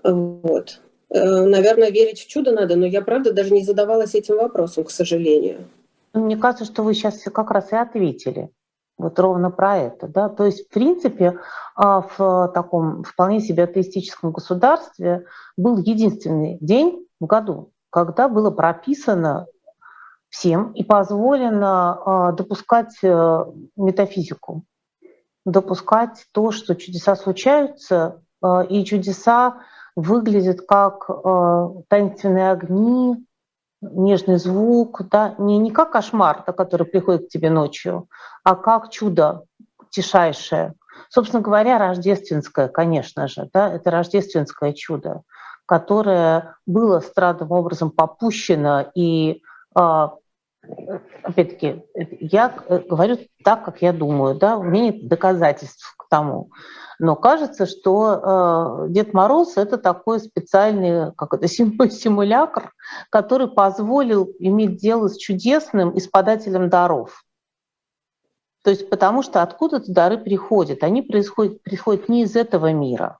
[0.03, 0.79] Вот.
[1.09, 4.91] Э, наверное, верить в чудо надо, но я, правда, даже не задавалась этим вопросом, к
[4.91, 5.67] сожалению.
[6.13, 8.49] Мне кажется, что вы сейчас как раз и ответили.
[8.97, 10.07] Вот ровно про это.
[10.07, 10.27] Да?
[10.27, 11.39] То есть, в принципе,
[11.75, 19.45] а, в таком вполне себе атеистическом государстве был единственный день в году, когда было прописано
[20.29, 24.63] всем и позволено а, допускать э, метафизику,
[25.45, 29.61] допускать то, что чудеса случаются, а, и чудеса
[29.95, 31.09] выглядят как
[31.87, 33.25] таинственные огни,
[33.81, 38.07] нежный звук, да, не, не как кошмар, который приходит к тебе ночью,
[38.47, 39.43] а как чудо
[39.89, 40.73] тишайшее.
[41.09, 45.23] Собственно говоря, рождественское, конечно же, да, это рождественское чудо,
[45.65, 49.41] которое было странным образом попущено и
[49.75, 50.13] а,
[51.23, 51.83] опять-таки,
[52.21, 52.47] я
[52.87, 56.49] говорю так, как я думаю, да, у меня нет доказательств к тому.
[56.99, 62.71] Но кажется, что э, Дед Мороз это такой специальный, как это, симулятор,
[63.09, 67.25] который позволил иметь дело с чудесным и с подателем даров.
[68.67, 73.17] То есть потому что откуда-то дары приходят, они происходят, приходят не из этого мира.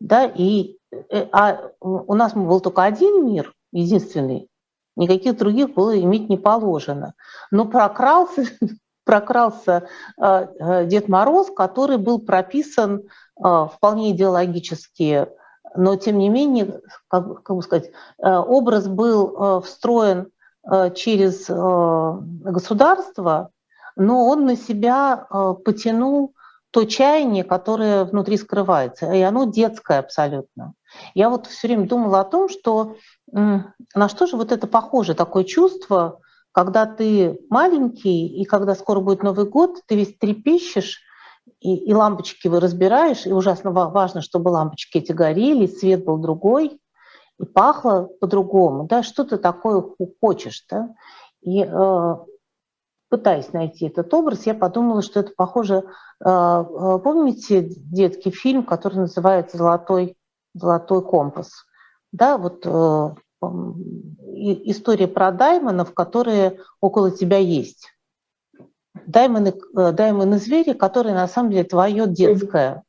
[0.00, 4.50] Да, и, э, а у нас был только один мир, единственный,
[4.94, 7.14] никаких других было иметь не положено.
[7.50, 8.44] Но прокрался
[9.06, 9.88] прокрался
[10.20, 15.26] э, э, Дед Мороз, который был прописан вполне идеологически,
[15.74, 20.28] но тем не менее, как, как бы сказать, образ был встроен
[20.94, 23.52] через государство,
[23.96, 25.26] но он на себя
[25.64, 26.34] потянул
[26.70, 30.72] то чаяние, которое внутри скрывается, и оно детское абсолютно.
[31.14, 32.96] Я вот все время думала о том, что
[33.30, 36.20] на что же вот это похоже, такое чувство,
[36.52, 41.00] когда ты маленький, и когда скоро будет Новый год, ты весь трепещешь,
[41.60, 46.80] и, и лампочки вы разбираешь, и ужасно важно, чтобы лампочки эти горели, свет был другой,
[47.38, 49.84] и пахло по-другому, да, что ты такое
[50.20, 50.90] хочешь, да.
[51.40, 52.14] И э,
[53.12, 55.84] пытаясь найти этот образ, я подумала, что это похоже...
[56.18, 60.16] Помните детский фильм, который называется «Золотой,
[60.54, 61.66] золотой компас»?
[62.10, 62.64] Да, вот
[64.24, 67.92] история про даймонов, которые около тебя есть.
[69.06, 72.82] Даймоны, даймоны звери, которые на самом деле твое детское.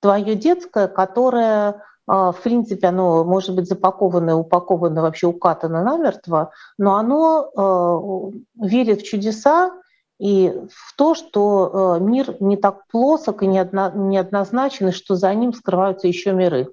[0.00, 7.50] Твое детское, которое в принципе, оно может быть запаковано, упаковано, вообще укатано намертво, но оно
[7.56, 9.72] а, верит в чудеса
[10.18, 15.52] и в то, что а, мир не так плосок и неоднозначен, и что за ним
[15.52, 16.72] скрываются еще миры.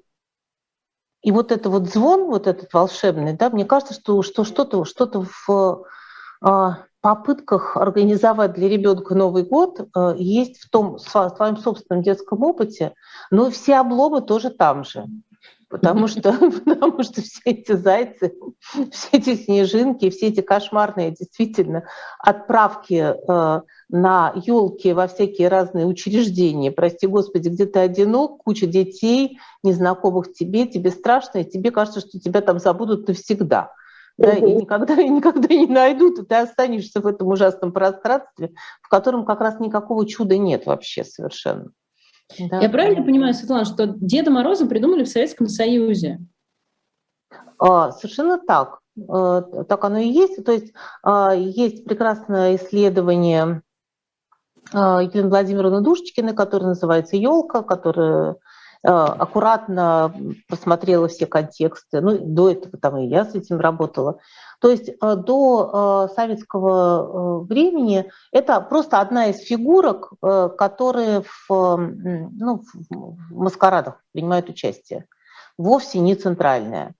[1.22, 5.26] И вот это вот звон, вот этот волшебный, да, мне кажется, что, что что-то что
[5.46, 5.84] в
[7.00, 12.94] попытках организовать для ребенка Новый год есть в том в своем собственном детском опыте,
[13.30, 15.06] но все обломы тоже там же
[15.70, 16.32] потому что,
[16.64, 18.34] потому что все эти зайцы,
[18.90, 21.84] все эти снежинки, все эти кошмарные действительно
[22.18, 29.38] отправки э, на елки во всякие разные учреждения, прости господи, где ты одинок, куча детей,
[29.62, 33.72] незнакомых тебе, тебе страшно, и тебе кажется, что тебя там забудут навсегда.
[34.18, 38.88] Да, и никогда, и никогда не найдут, и ты останешься в этом ужасном пространстве, в
[38.88, 41.70] котором как раз никакого чуда нет вообще совершенно.
[42.38, 42.60] Да.
[42.60, 46.20] Я правильно понимаю, Светлана, что Деда Мороза придумали в Советском Союзе?
[47.58, 48.80] А, совершенно так.
[49.08, 50.44] А, так оно и есть.
[50.44, 53.62] То есть а, есть прекрасное исследование
[54.72, 58.36] а, Елены Владимировны Душечкиной, которое называется «Елка», которое
[58.82, 60.14] аккуратно
[60.48, 62.00] просмотрела все контексты.
[62.00, 64.18] Ну, до этого там и я с этим работала.
[64.60, 71.48] То есть э, до э, советского э, времени это просто одна из фигурок, которые в,
[71.48, 75.06] ну, в маскарадах принимают участие,
[75.56, 76.94] вовсе не центральная.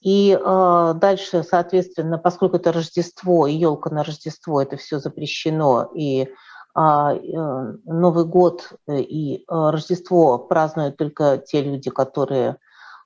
[0.00, 6.22] И э, дальше, соответственно, поскольку это Рождество и елка на Рождество, это все запрещено, и
[6.22, 6.28] э,
[6.74, 12.58] Новый год и Рождество празднуют только те люди, которые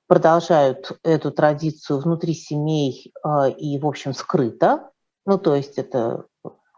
[0.07, 4.91] продолжают эту традицию внутри семей а, и, в общем, скрыто.
[5.25, 6.25] Ну, то есть это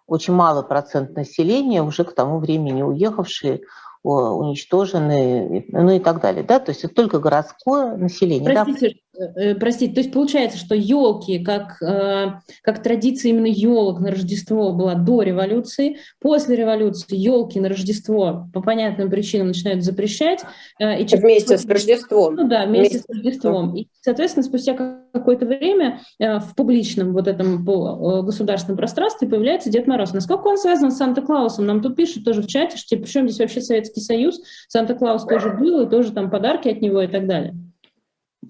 [0.05, 3.61] очень малый процент населения, уже к тому времени уехавшие,
[4.03, 6.43] уничтожены, ну и так далее.
[6.43, 6.59] Да?
[6.59, 8.49] То есть это только городское население.
[8.49, 8.99] Простите, да?
[9.17, 14.73] Э, простите, то есть получается, что елки, как, э, как традиция именно елок на Рождество
[14.73, 20.43] была до революции, после революции елки на Рождество по понятным причинам начинают запрещать.
[20.79, 22.35] Э, и вместе с Рождеством.
[22.35, 23.75] Ну да, вместе, вместе с Рождеством.
[23.75, 24.75] И, соответственно, спустя
[25.13, 30.13] какое-то время в публичном вот этом государственном пространстве появляется Дед Мороз.
[30.13, 31.65] Насколько он связан с Санта-Клаусом?
[31.65, 35.49] Нам тут пишут тоже в чате, что типа, причем здесь вообще Советский Союз, Санта-Клаус тоже
[35.49, 37.55] был, и тоже там подарки от него и так далее.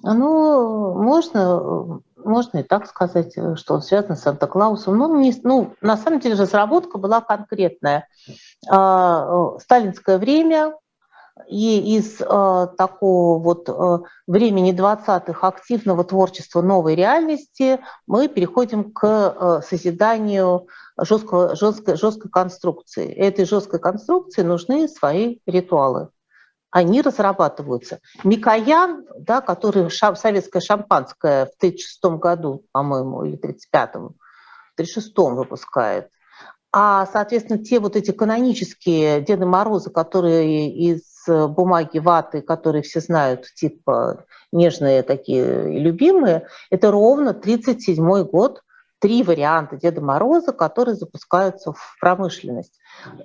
[0.03, 4.97] Ну, можно, можно и так сказать, что он связан с Санта-Клаусом.
[4.97, 8.07] Ну, не, ну, на самом деле разработка была конкретная.
[8.69, 10.73] А, сталинское время,
[11.47, 19.61] и из э, такого вот э, времени 20-х активного творчества новой реальности мы переходим к
[19.63, 20.67] созиданию
[20.99, 23.13] жесткого, жесткой, жесткой конструкции.
[23.13, 26.09] Этой жесткой конструкции нужны свои ритуалы
[26.71, 27.99] они разрабатываются.
[28.23, 34.15] Микоян, да, который шам, советское шампанское в 1936 году, по-моему, или 1935-м,
[34.75, 36.09] в 1936-м выпускает.
[36.71, 43.45] А, соответственно, те вот эти канонические Деды Морозы, которые из бумаги ваты, которые все знают,
[43.55, 48.61] типа нежные такие любимые, это ровно 1937 год,
[48.99, 52.79] три варианта Деда Мороза, которые запускаются в промышленность.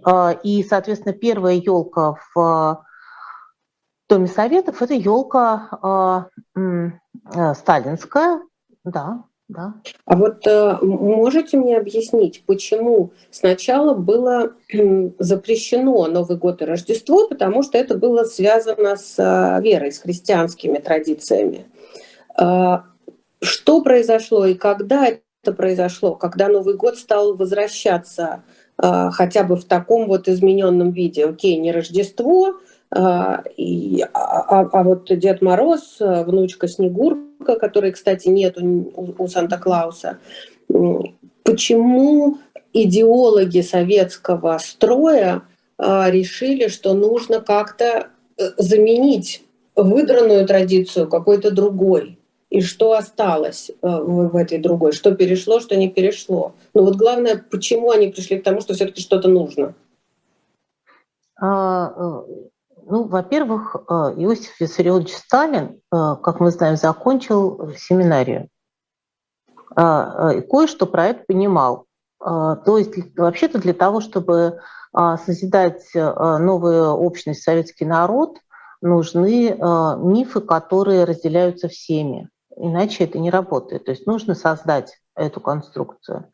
[0.05, 2.85] А, и, соответственно, первая елка в
[4.12, 6.61] Доме Советов это елка э,
[7.35, 8.42] э, сталинская,
[8.85, 9.72] да, да.
[10.05, 14.53] А вот э, можете мне объяснить, почему сначала было
[15.18, 20.77] запрещено Новый год и Рождество, потому что это было связано с э, верой, с христианскими
[20.77, 21.68] традициями.
[22.38, 22.81] Э,
[23.40, 28.44] что произошло и когда это произошло, когда Новый год стал возвращаться
[28.77, 31.25] э, хотя бы в таком вот измененном виде?
[31.25, 38.29] Окей, не Рождество, а, и, а, а, а вот Дед Мороз, внучка Снегурка, которой, кстати,
[38.29, 40.19] нет у, у Санта-Клауса,
[41.43, 42.39] почему
[42.73, 45.43] идеологи советского строя
[45.79, 49.43] а, решили, что нужно как-то э, заменить
[49.75, 52.19] выдранную традицию какой-то другой?
[52.51, 54.93] И что осталось э, в, этой другой?
[54.93, 56.55] Что перешло, что не перешло?
[56.75, 59.75] Ну вот главное, почему они пришли к тому, что все-таки что-то нужно?
[62.83, 68.49] А, ну, во-первых, э, Иосиф Виссарионович Сталин, э, как мы знаем, закончил семинарию.
[69.75, 71.87] А, э, и кое-что про это понимал.
[72.25, 74.61] То есть вообще-то для того, чтобы
[74.95, 78.38] созидать новую общность, советский народ,
[78.81, 79.59] нужны
[79.99, 82.31] мифы, которые разделяются всеми.
[82.55, 83.87] Иначе это не работает.
[83.87, 86.31] То есть нужно создать эту конструкцию.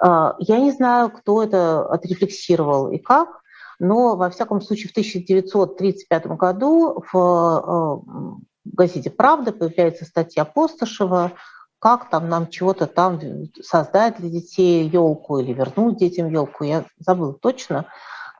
[0.00, 3.41] Я не знаю, кто это отрефлексировал и как,
[3.78, 8.02] но во всяком случае в 1935 году в
[8.64, 11.32] газете «Правда» появляется статья Постышева,
[11.78, 13.20] как там нам чего-то там
[13.60, 17.86] создать для детей елку или вернуть детям елку, я забыла точно.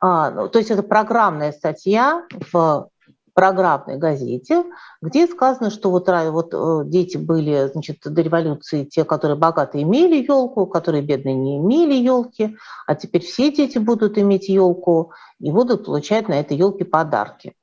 [0.00, 2.88] А, ну, то есть это программная статья в
[3.34, 4.64] программной газете,
[5.00, 10.24] где сказано, что вот, вот э, дети были значит, до революции те, которые богато имели
[10.24, 15.86] елку, которые бедные не имели елки, а теперь все дети будут иметь елку и будут
[15.86, 17.54] получать на этой елке подарки.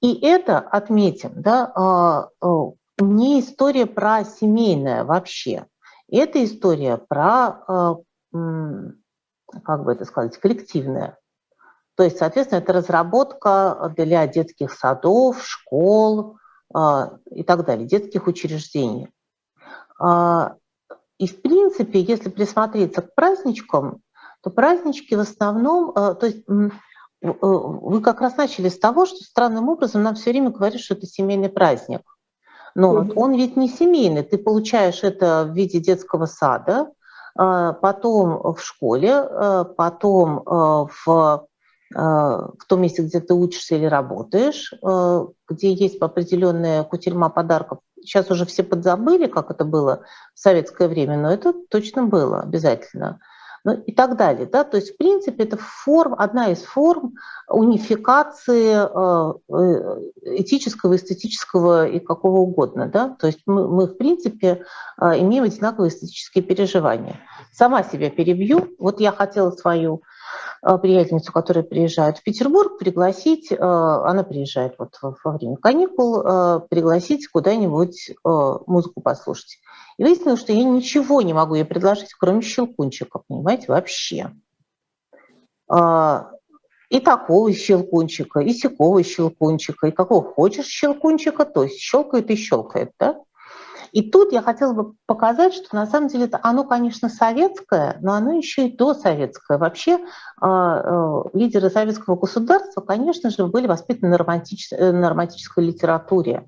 [0.00, 5.66] И это, отметим, да, а, а, не история про семейное вообще.
[6.08, 7.96] Это история про, а,
[9.64, 11.18] как бы это сказать, коллективное.
[11.96, 16.38] То есть, соответственно, это разработка для детских садов, школ
[17.30, 19.08] и так далее, детских учреждений.
[19.98, 24.00] И, в принципе, если присмотреться к праздничкам,
[24.42, 26.44] то празднички в основном, то есть
[27.22, 30.94] Э, вы как раз начали с того, что странным образом нам все время говорят, что
[30.94, 32.02] это семейный праздник.
[32.74, 33.12] Но mm-hmm.
[33.16, 34.22] он ведь не семейный.
[34.22, 36.92] Ты получаешь это в виде детского сада,
[37.34, 41.46] а, потом в школе, а, потом а, в,
[41.94, 44.74] в том месте, где ты учишься или работаешь,
[45.48, 47.78] где есть определенная кутерьма подарков.
[48.00, 50.02] Сейчас уже все подзабыли, как это было
[50.34, 53.20] в советское время, но это точно было обязательно
[53.66, 54.46] ну, и так далее.
[54.46, 54.62] Да?
[54.62, 57.14] То есть, в принципе, это форм, одна из форм
[57.48, 62.86] унификации э, э, этического, эстетического и какого угодно.
[62.86, 63.16] Да?
[63.18, 64.64] То есть мы, мы, в принципе,
[65.00, 67.18] имеем одинаковые эстетические переживания.
[67.52, 68.68] Сама себя перебью.
[68.78, 70.02] Вот я хотела свою
[70.82, 76.22] приятельницу, которая приезжает в Петербург, пригласить, она приезжает вот во время каникул,
[76.68, 79.58] пригласить куда-нибудь музыку послушать.
[79.98, 84.32] И выяснилось, что я ничего не могу ей предложить, кроме щелкунчика, понимаете, вообще.
[85.68, 86.30] А,
[86.88, 92.92] и такого щелкунчика, и сякого щелкунчика, и какого хочешь щелкунчика, то есть щелкает и щелкает,
[92.98, 93.20] да?
[93.96, 98.12] И тут я хотела бы показать, что на самом деле это оно, конечно, советское, но
[98.12, 99.56] оно еще и досоветское.
[99.56, 100.00] Вообще
[100.38, 104.70] а, а, лидеры советского государства, конечно же, были воспитаны на, романтич...
[104.70, 106.46] на романтической литературе.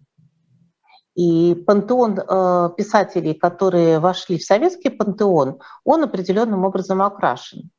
[1.14, 7.70] И пантеон э, писателей, которые вошли в советский пантеон, он определенным образом окрашен.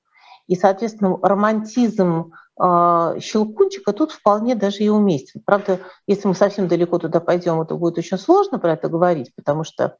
[0.48, 5.42] И, соответственно, романтизм э, Щелкунчика тут вполне даже и уместен.
[5.46, 9.64] Правда, если мы совсем далеко туда пойдем, это будет очень сложно про это говорить, потому
[9.64, 9.96] что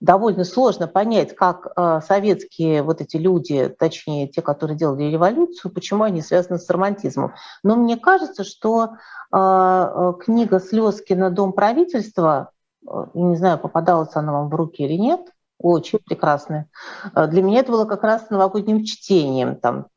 [0.00, 6.04] довольно сложно понять, как э, советские вот эти люди, точнее те, которые делали революцию, почему
[6.04, 7.34] они связаны с романтизмом.
[7.62, 8.94] Но мне кажется, что
[9.32, 12.50] э, книга Слезкина «Дом правительства»,
[13.12, 15.20] не знаю, попадалась она вам в руки или нет,
[15.58, 16.70] очень прекрасная.
[17.14, 19.56] Для меня это было как раз новогодним чтением.
[19.56, 19.88] Там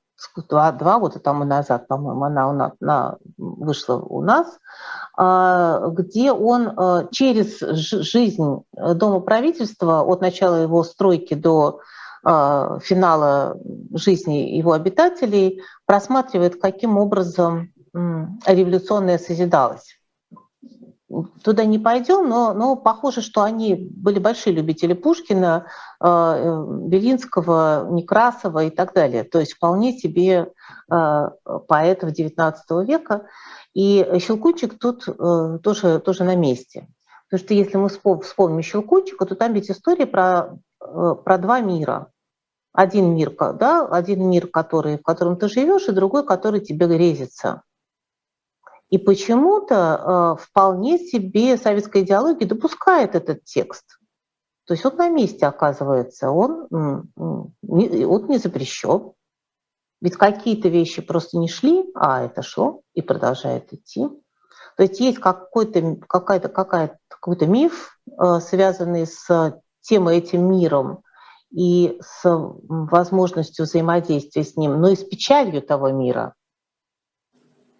[0.50, 4.60] два, два года тому назад, по-моему, она, она, она вышла у нас,
[5.18, 11.80] а, где он а, через жизнь Дома правительства, от начала его стройки до
[12.24, 13.58] а, финала
[13.94, 19.98] жизни его обитателей, просматривает, каким образом революционное созидалось
[21.44, 25.68] туда не пойдем, но, но похоже, что они были большие любители Пушкина,
[26.00, 29.24] э, Белинского, Некрасова и так далее.
[29.24, 30.52] То есть вполне себе
[30.92, 31.30] э,
[31.68, 32.54] поэтов XIX
[32.86, 33.28] века.
[33.74, 36.88] И Щелкунчик тут э, тоже, тоже на месте.
[37.30, 37.90] Потому что если мы
[38.22, 42.10] вспомним Щелкунчика, то там ведь история про, про два мира.
[42.74, 47.62] Один мир, да, один мир, который, в котором ты живешь, и другой, который тебе грезится.
[48.94, 53.98] И почему-то э, вполне себе советская идеология допускает этот текст.
[54.68, 59.14] То есть он на месте оказывается, он, он не запрещен.
[60.00, 64.10] Ведь какие-то вещи просто не шли, а это шло и продолжает идти.
[64.78, 71.02] То есть есть какой-то, какая какой-то миф, э, связанный с тем этим миром
[71.50, 76.36] и с возможностью взаимодействия с ним, но и с печалью того мира,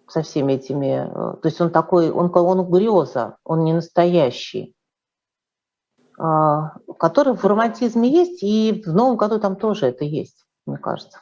[0.08, 1.06] со всеми этими...
[1.06, 4.74] Э, то есть он такой, он, он греза, он не настоящий,
[6.18, 11.20] а, который в романтизме есть, и в Новом году там тоже это есть, мне кажется.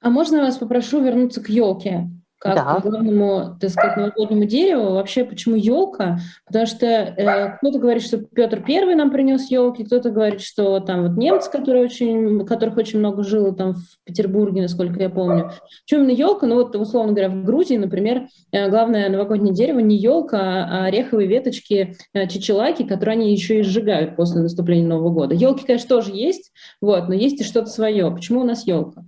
[0.00, 2.10] А можно я вас попрошу вернуться к елке?
[2.42, 2.80] Как да.
[2.80, 4.94] главному, так сказать, новогоднему дереву.
[4.94, 6.18] Вообще, почему елка?
[6.44, 11.06] Потому что э, кто-то говорит, что Петр Первый нам принес елки, кто-то говорит, что там
[11.06, 15.52] вот немцы, которые очень, которых очень много жило там в Петербурге, насколько я помню.
[15.84, 16.48] Почему именно елка?
[16.48, 21.28] Ну вот, условно говоря, в Грузии, например, э, главное новогоднее дерево не елка, а ореховые
[21.28, 25.36] веточки э, чечелаки, которые они еще и сжигают после наступления Нового года.
[25.36, 28.10] Елки, конечно, тоже есть, вот, но есть и что-то свое.
[28.10, 29.04] Почему у нас елка?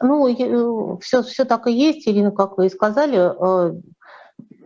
[0.00, 3.18] Ну, все, все так и есть, Ирина, как вы и сказали.
[3.18, 3.74] Э,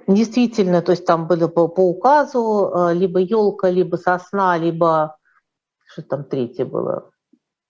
[0.07, 5.16] действительно, то есть там были по, по указу э, либо елка, либо сосна, либо
[5.95, 7.11] что там третье было?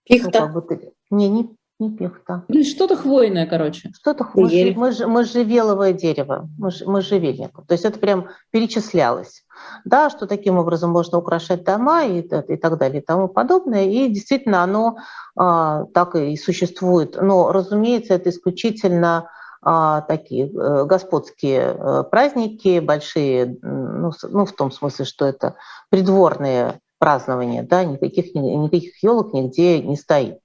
[0.04, 0.46] Пихта.
[0.46, 2.44] Ну, как бы, не, не, не пихта.
[2.48, 3.90] Ну, что-то хвойное, короче.
[3.94, 4.74] Что-то хвойное.
[4.74, 7.52] Мы, мы, можжевеловое дерево, можжевельник.
[7.66, 9.43] То есть это прям перечислялось.
[9.84, 13.84] Да, что таким образом можно украшать дома и, и так далее и тому подобное.
[13.84, 14.96] И действительно оно
[15.36, 17.16] а, так и существует.
[17.20, 19.30] Но, разумеется, это исключительно
[19.66, 25.54] а, такие э, господские э, праздники, большие, ну, ну, в том смысле, что это
[25.88, 30.38] придворные празднования, да, никаких, никаких елок нигде не стоит.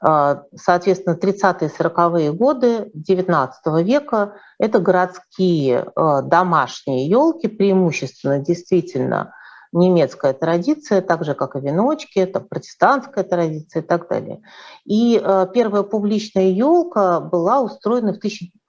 [0.00, 3.50] А, соответственно, 30-е 40-е годы XIX
[3.82, 9.34] века– это городские а, домашние елки, преимущественно действительно
[9.72, 14.40] немецкая традиция, так же, как и веночки, это протестантская традиция и так далее.
[14.86, 18.18] И а, первая публичная елка была устроена в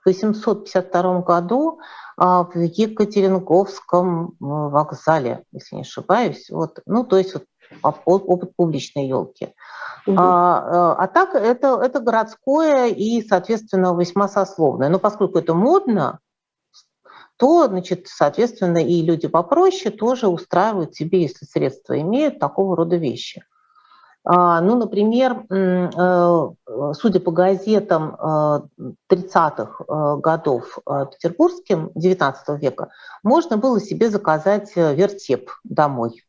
[0.08, 1.80] 1852 году
[2.18, 6.49] в Екатеринговском вокзале, если не ошибаюсь.
[6.49, 7.43] Вот, ну, то есть вот
[8.05, 9.53] опыт публичной елки.
[10.08, 10.16] Угу.
[10.18, 14.89] А, а так это, это городское и, соответственно, весьма сословное.
[14.89, 16.20] Но поскольку это модно,
[17.36, 23.43] то, значит, соответственно, и люди попроще тоже устраивают себе, если средства имеют, такого рода вещи.
[23.43, 23.57] А,
[24.30, 28.17] ну, например, э, судя по газетам
[29.09, 32.89] 30-х э, э, годов петербургским 19 века,
[33.23, 36.23] можно было себе заказать вертеп домой.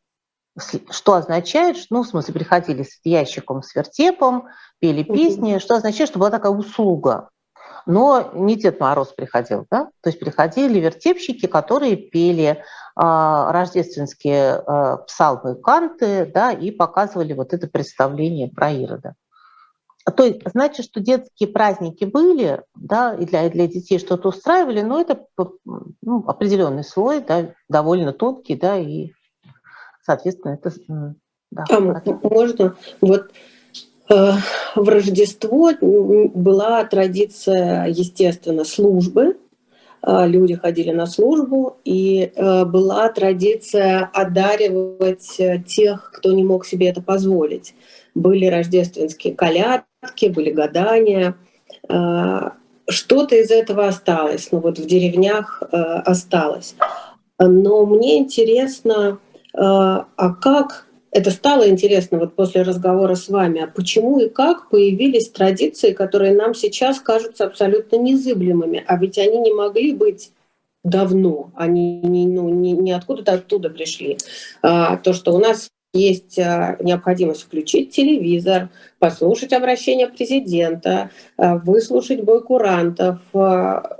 [0.90, 4.46] Что означает, ну, в смысле, приходили с ящиком, с вертепом,
[4.78, 7.30] пели песни, что означает, что была такая услуга.
[7.86, 9.90] Но не Дед Мороз приходил, да?
[10.02, 12.62] То есть приходили вертепщики, которые пели
[12.94, 19.14] а, рождественские а, псалмы и канты, да, и показывали вот это представление про Ирода.
[20.16, 25.00] То есть, значит, что детские праздники были, да, и для, для детей что-то устраивали, но
[25.00, 25.26] это
[25.64, 29.12] ну, определенный слой, да, довольно тонкий, да, и,
[30.02, 30.72] соответственно, это...
[31.50, 32.76] Да, а, можно?
[33.00, 33.30] Вот
[34.08, 39.36] в Рождество была традиция, естественно, службы,
[40.02, 46.66] Э, люди ходили на службу, и э, была традиция одаривать э, тех, кто не мог
[46.66, 47.74] себе это позволить.
[48.14, 51.36] Были рождественские колядки, были гадания.
[52.90, 56.74] Что-то из этого осталось, ну вот в деревнях осталось.
[57.38, 59.18] Но мне интересно,
[59.54, 65.30] а как это стало интересно вот после разговора с вами, а почему и как появились
[65.30, 70.32] традиции, которые нам сейчас кажутся абсолютно незыблемыми, а ведь они не могли быть
[70.84, 74.18] давно, они не, ну, не, не откуда-то оттуда пришли.
[74.62, 82.22] А, то, что у нас есть а, необходимость включить телевизор, послушать обращение президента, а, выслушать
[82.22, 83.98] бой курантов, а,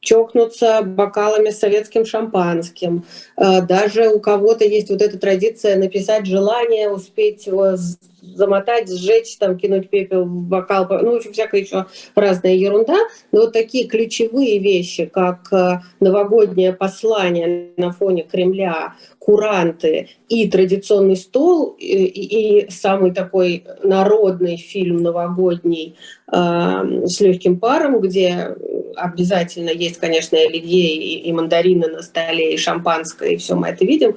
[0.00, 3.04] чокнуться бокалами с советским шампанским.
[3.36, 7.76] Э, даже у кого-то есть вот эта традиция написать желание, успеть его
[8.22, 12.96] замотать, сжечь, там, кинуть пепел в бокал, ну, в общем, всякая еще разная ерунда.
[13.32, 21.16] Но вот такие ключевые вещи, как э, новогоднее послание на фоне Кремля, куранты и традиционный
[21.16, 25.96] стол, и, и самый такой народный фильм новогодний
[26.32, 28.56] э, с легким паром, где
[28.96, 33.84] обязательно есть, конечно, оливье, и, и мандарины на столе, и шампанское, и все мы это
[33.84, 34.16] видим.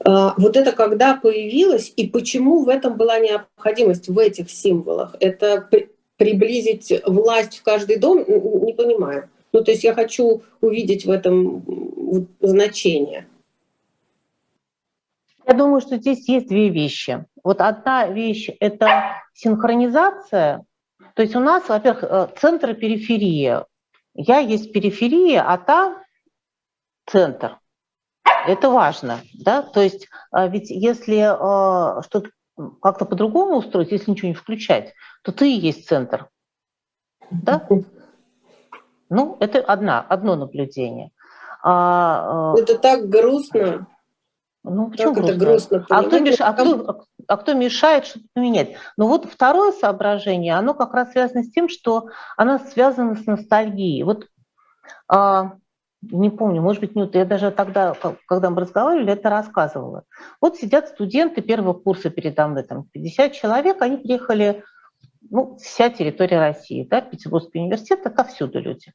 [0.00, 5.16] А, вот это когда появилось, и почему в этом была необходимость, в этих символах?
[5.20, 8.24] Это при, приблизить власть в каждый дом?
[8.26, 9.28] Не понимаю.
[9.52, 11.64] Ну, то есть я хочу увидеть в этом
[12.40, 13.26] значение.
[15.46, 17.24] Я думаю, что здесь есть две вещи.
[17.42, 20.64] Вот одна вещь– это синхронизация.
[21.14, 23.66] То есть у нас, во-первых, э, центр и периферия.
[24.14, 26.02] Я есть периферия, а та
[27.06, 27.58] центр.
[28.46, 29.62] Это важно, да?
[29.62, 32.30] То есть а, ведь если э, что-то
[32.80, 36.28] как-то по-другому устроить, если ничего не включать, то ты и есть центр,
[37.30, 37.66] да?
[39.10, 41.10] Ну, это одна, одно наблюдение.
[41.62, 43.86] А, это так грустно.
[44.62, 45.30] Ну, почему грустно?
[45.30, 45.86] это грустно?
[45.90, 46.40] А кто, меш...
[46.40, 48.76] а, кто, а кто мешает что-то поменять?
[48.96, 54.02] Ну вот второе соображение, оно как раз связано с тем, что оно связано с ностальгией.
[54.04, 54.26] Вот
[55.06, 55.52] А,
[56.10, 57.94] не помню, может быть, Нюта, я даже тогда,
[58.26, 60.04] когда мы разговаривали, это рассказывала.
[60.40, 64.64] Вот сидят студенты первого курса передо мной, там 50 человек, они приехали,
[65.30, 68.92] ну, вся территория России, да, Петербургский университет, отовсюду люди.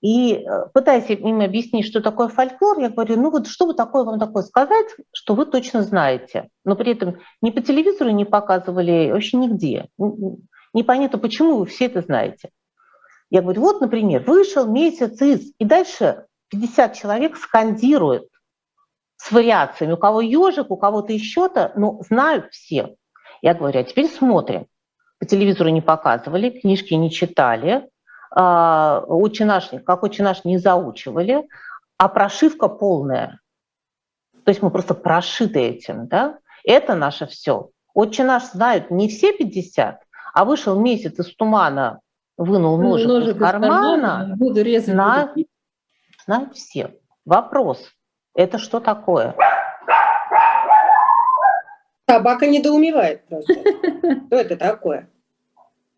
[0.00, 4.04] И э, пытаясь им объяснить, что такое фольклор, я говорю, ну вот что бы такое
[4.04, 6.48] вам такое сказать, что вы точно знаете.
[6.64, 9.88] Но при этом ни по телевизору не показывали, вообще нигде.
[10.72, 12.50] Непонятно, почему вы все это знаете.
[13.30, 18.28] Я говорю, вот, например, вышел месяц из, и дальше 50 человек скандируют
[19.16, 19.92] с вариациями.
[19.92, 22.96] У кого ежик, у кого-то еще-то, но знают все.
[23.40, 24.66] Я говорю, а теперь смотрим.
[25.18, 27.88] По телевизору не показывали, книжки не читали,
[28.30, 31.46] а, отче наш, как отче наш не заучивали,
[31.98, 33.40] а прошивка полная.
[34.44, 36.38] То есть мы просто прошиты этим, да?
[36.64, 37.70] Это наше все.
[37.92, 40.00] Отче наш знают не все 50,
[40.32, 42.00] а вышел месяц из тумана,
[42.40, 45.46] вынул ну, ножик, ножик из кармана, кармана буду резать, буду...
[46.24, 46.94] знают все.
[47.24, 47.92] Вопрос,
[48.34, 49.34] это что такое?
[52.08, 53.52] Собака недоумевает просто.
[53.52, 55.08] Что это такое?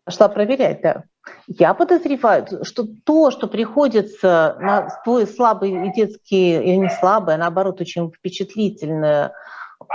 [0.03, 1.03] Пошла проверять, да.
[1.47, 7.79] Я подозреваю, что то, что приходится на твой слабый детский, или не слабый, а наоборот
[7.79, 9.33] очень впечатлительное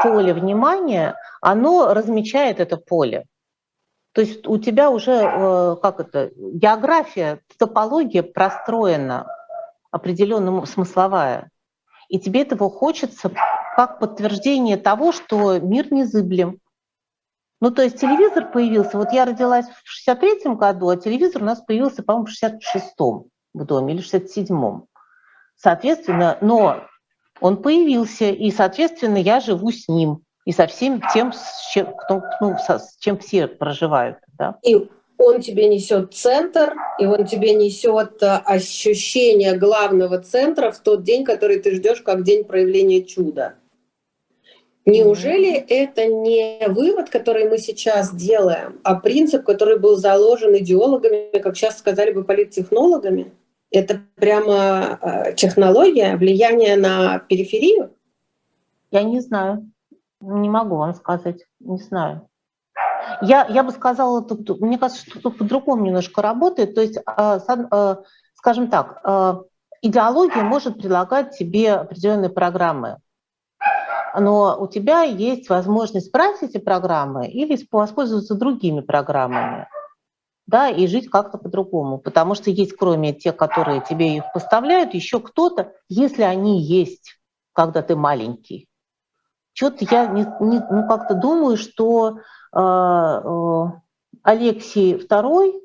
[0.02, 3.26] поле внимания, оно размечает это поле.
[4.18, 9.28] То есть у тебя уже, э, как это, география, топология простроена
[9.92, 11.52] определенным смысловая.
[12.08, 13.30] И тебе этого хочется
[13.76, 16.58] как подтверждение того, что мир незыблем,
[17.60, 21.60] ну, то есть телевизор появился, вот я родилась в 63-м году, а телевизор у нас
[21.60, 24.86] появился, по-моему, в 66-м в доме или в 67-м.
[25.54, 26.82] Соответственно, но
[27.40, 31.94] он появился, и, соответственно, я живу с ним и со всем тем, с чем,
[32.40, 34.16] ну, со, с чем все проживают.
[34.38, 34.58] Да?
[34.64, 34.88] И
[35.18, 41.26] он тебе несет центр, и он тебе несет э, ощущение главного центра в тот день,
[41.26, 43.56] который ты ждешь как день проявления чуда.
[44.86, 51.58] Неужели это не вывод, который мы сейчас делаем, а принцип, который был заложен идеологами, как
[51.58, 53.32] сейчас сказали бы политтехнологами?
[53.70, 57.90] Это прямо э, технология, влияние на периферию?
[58.90, 59.70] Я не знаю.
[60.20, 61.44] Не могу вам сказать.
[61.60, 62.28] Не знаю.
[63.22, 66.74] Я, я бы сказала, тут, мне кажется, что тут по-другому немножко работает.
[66.74, 67.96] То есть, э, э,
[68.34, 69.02] скажем так,
[69.82, 72.98] идеология может предлагать тебе определенные программы
[74.20, 79.68] но у тебя есть возможность брать эти программы или воспользоваться другими программами,
[80.46, 85.20] да, и жить как-то по-другому, потому что есть, кроме тех, которые тебе их поставляют, еще
[85.20, 87.18] кто-то, если они есть,
[87.52, 88.66] когда ты маленький.
[89.58, 92.18] Что-то я не, не, ну, как-то думаю, что
[92.54, 93.64] э, э,
[94.22, 95.62] Алексей II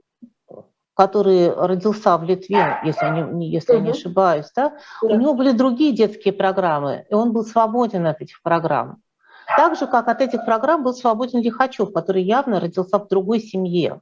[0.96, 5.92] который родился в Литве, если, не, если я не ошибаюсь, да, у него были другие
[5.92, 9.02] детские программы, и он был свободен от этих программ.
[9.58, 14.02] Так же, как от этих программ был свободен Лихачев, который явно родился в другой семье.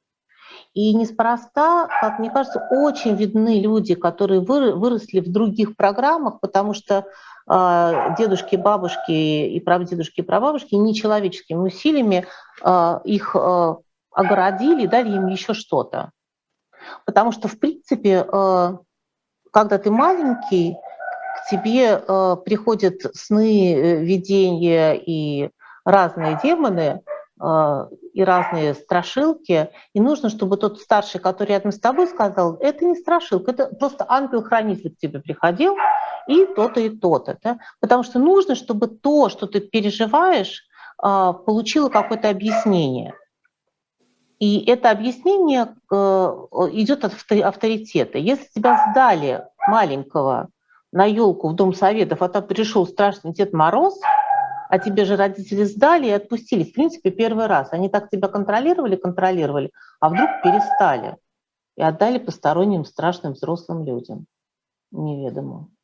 [0.73, 7.05] И неспроста, как мне кажется, очень видны люди, которые выросли в других программах, потому что
[7.47, 12.25] дедушки, бабушки и прадедушки и прабабушки нечеловеческими усилиями
[12.63, 13.75] э, их э,
[14.11, 16.11] огородили, дали им еще что-то.
[17.05, 18.23] Потому что, в принципе,
[19.51, 20.75] когда ты маленький,
[21.41, 21.97] к тебе
[22.45, 25.49] приходят сны, э, видения и
[25.83, 27.01] разные демоны,
[28.13, 32.95] и разные страшилки, и нужно, чтобы тот старший, который рядом с тобой, сказал, это не
[32.95, 35.75] страшилка, это просто ангел-хранитель к тебе приходил,
[36.27, 37.37] и то-то, и то-то.
[37.43, 37.57] Да?
[37.79, 40.63] Потому что нужно, чтобы то, что ты переживаешь,
[40.97, 43.15] получило какое-то объяснение.
[44.39, 45.95] И это объяснение э,
[46.71, 48.17] идет от авторитета.
[48.17, 50.49] Если тебя сдали маленького
[50.91, 53.99] на елку в Дом Советов, а там пришел страшный Дед Мороз,
[54.71, 56.63] а тебе же родители сдали и отпустили.
[56.63, 57.73] В принципе, первый раз.
[57.73, 61.17] Они так тебя контролировали, контролировали, а вдруг перестали
[61.75, 64.27] и отдали посторонним страшным взрослым людям
[64.91, 65.75] неведомым.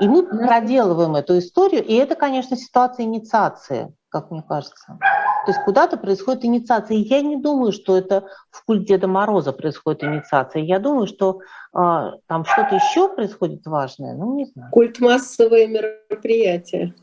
[0.00, 4.98] И мы проделываем эту историю, и это, конечно, ситуация инициации, как мне кажется.
[4.98, 6.96] То есть куда-то происходит инициация.
[6.96, 10.62] И я не думаю, что это в культ Деда Мороза происходит инициация.
[10.62, 11.40] Я думаю, что
[11.74, 14.14] э, там что-то еще происходит важное.
[14.14, 14.70] Ну, не знаю.
[14.72, 16.94] Культ массовые мероприятия.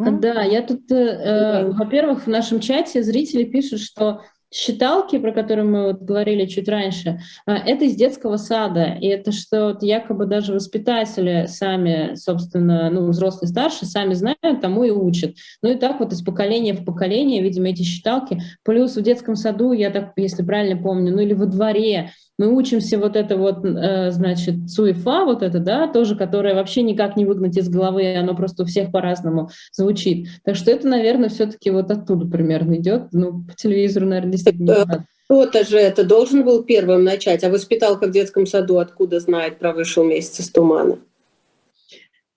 [0.00, 4.22] Да, я тут, э, э, во-первых, в нашем чате зрители пишут, что
[4.52, 8.96] считалки, про которые мы вот говорили чуть раньше, а, это из детского сада.
[9.00, 14.84] И это что вот якобы даже воспитатели сами, собственно, ну, взрослые, старшие, сами знают, тому
[14.84, 15.36] и учат.
[15.62, 18.40] Ну и так вот из поколения в поколение, видимо, эти считалки.
[18.64, 22.98] Плюс в детском саду, я так, если правильно помню, ну или во дворе, мы учимся
[22.98, 27.58] вот это вот, э, значит, цуефа, вот это, да, тоже, которое вообще никак не выгнать
[27.58, 30.26] из головы, оно просто у всех по-разному звучит.
[30.42, 33.08] Так что это, наверное, все-таки вот оттуда примерно идет.
[33.12, 35.04] Ну, по телевизору, наверное, не надо.
[35.24, 39.72] Кто-то же это должен был первым начать, а воспиталка в детском саду откуда знает про
[39.72, 40.98] вышел месяц из тумана?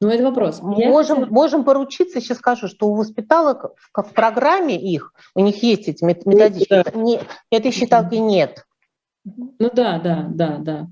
[0.04, 0.60] Ну, это вопрос.
[0.62, 1.26] Можем, Я...
[1.28, 6.04] можем поручиться, сейчас скажу, что у воспиталок в, в программе их, у них есть эти
[6.04, 6.84] методички, да.
[6.94, 8.66] не, этой считалки нет.
[9.26, 10.88] Ну да, да, да, да.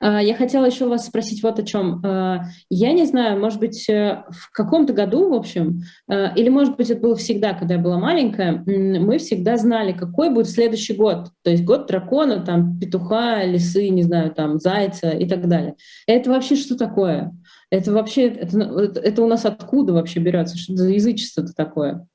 [0.00, 2.00] А, я хотела еще вас спросить вот о чем.
[2.04, 6.76] А, я не знаю, может быть, э, в каком-то году, в общем, а, или, может
[6.76, 11.30] быть, это было всегда, когда я была маленькая, мы всегда знали, какой будет следующий год.
[11.42, 15.74] То есть год дракона, там, петуха, лисы, не знаю, там, зайца и так далее.
[16.06, 17.32] Это вообще что такое?
[17.70, 20.56] Это вообще, это, это у нас откуда вообще берется?
[20.56, 22.06] Что за язычество-то такое?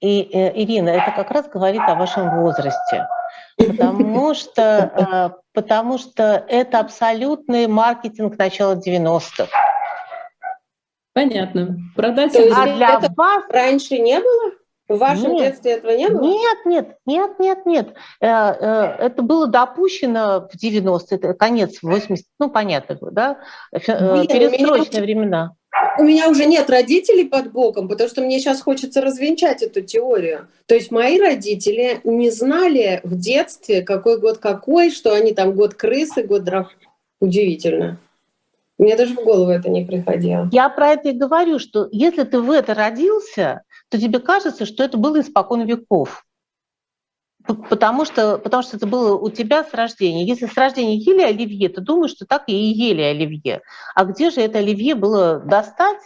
[0.00, 3.06] И, э, Ирина, это как раз говорит о вашем возрасте.
[3.56, 9.48] Потому что, э, потому что это абсолютный маркетинг начала 90-х.
[11.12, 11.78] Понятно.
[11.94, 14.52] Продать есть, а для это вас раньше не было?
[14.86, 16.22] В вашем нет, детстве этого не было?
[16.22, 17.94] Нет, нет, нет, нет, нет.
[18.20, 23.38] Э, это было допущено в 90-е, это конец 80 ну, понятно, да,
[23.72, 25.54] перестроечные времена
[25.98, 30.48] у меня уже нет родителей под боком, потому что мне сейчас хочется развенчать эту теорию.
[30.66, 35.74] То есть мои родители не знали в детстве, какой год какой, что они там год
[35.74, 36.68] крысы, год драк.
[37.20, 37.98] Удивительно.
[38.76, 40.48] Мне даже в голову это не приходило.
[40.52, 44.82] Я про это и говорю, что если ты в это родился, то тебе кажется, что
[44.82, 46.23] это было испокон веков.
[47.46, 50.24] Потому что, потому что это было у тебя с рождения.
[50.24, 53.60] Если с рождения ели оливье, то думаешь, что так и ели оливье.
[53.94, 55.98] А где же это оливье было достать,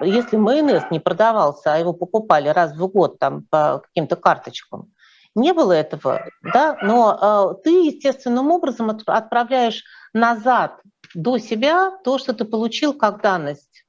[0.00, 4.92] если майонез не продавался, а его покупали раз в год там по каким-то карточкам?
[5.34, 9.82] Не было этого, да, но э, ты естественным образом отправляешь
[10.12, 10.80] назад
[11.12, 13.84] до себя то, что ты получил как данность.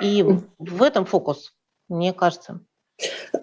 [0.00, 0.24] И
[0.58, 1.52] в этом фокус,
[1.88, 2.60] мне кажется.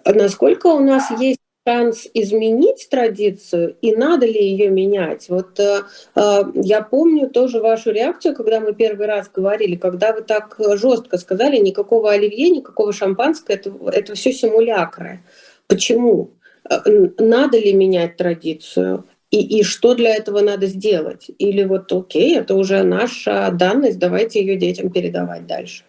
[0.04, 1.37] Насколько у нас есть
[1.68, 5.28] шанс изменить традицию и надо ли ее менять?
[5.28, 5.82] Вот э,
[6.14, 11.18] э, я помню тоже вашу реакцию, когда мы первый раз говорили, когда вы так жестко
[11.18, 15.20] сказали, никакого оливье, никакого шампанского, это, это все симулякры.
[15.66, 16.30] Почему?
[16.70, 16.78] Э,
[17.18, 19.04] надо ли менять традицию?
[19.30, 21.30] И, и что для этого надо сделать?
[21.36, 25.84] Или вот окей, это уже наша данность, давайте ее детям передавать дальше.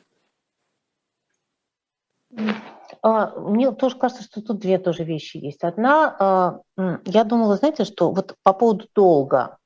[3.01, 5.63] А, мне тоже кажется, что тут две тоже вещи есть.
[5.63, 6.59] Одна, а,
[7.05, 9.57] я думала, знаете, что вот по поводу долга.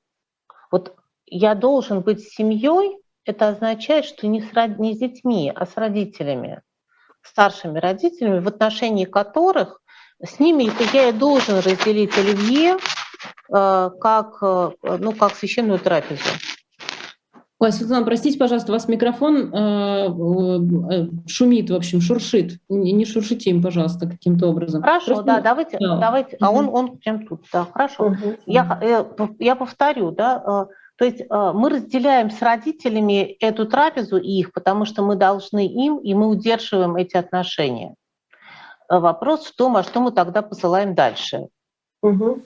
[0.72, 5.66] Вот я должен быть с семьей, это означает, что не с, не с детьми, а
[5.66, 6.62] с родителями,
[7.22, 9.82] старшими родителями, в отношении которых
[10.22, 12.78] с ними я и должен разделить оливье
[13.52, 16.24] а, как, ну, как священную трапезу.
[17.64, 22.59] Ой, Светлана, простите, пожалуйста, у вас микрофон э, э, шумит, в общем, шуршит.
[22.68, 24.82] Не, не шуршите им, пожалуйста, каким-то образом.
[24.82, 25.24] Хорошо, Просто...
[25.24, 25.95] да, давайте, да.
[25.95, 26.36] давайте.
[26.41, 28.07] А он, он прям тут, да, хорошо.
[28.07, 28.36] Угу.
[28.47, 29.05] Я, э,
[29.39, 34.51] я повторю, да, э, то есть э, мы разделяем с родителями эту трапезу и их,
[34.51, 37.95] потому что мы должны им, и мы удерживаем эти отношения.
[38.89, 41.47] Вопрос в том, а что мы тогда посылаем дальше.
[42.01, 42.41] Угу.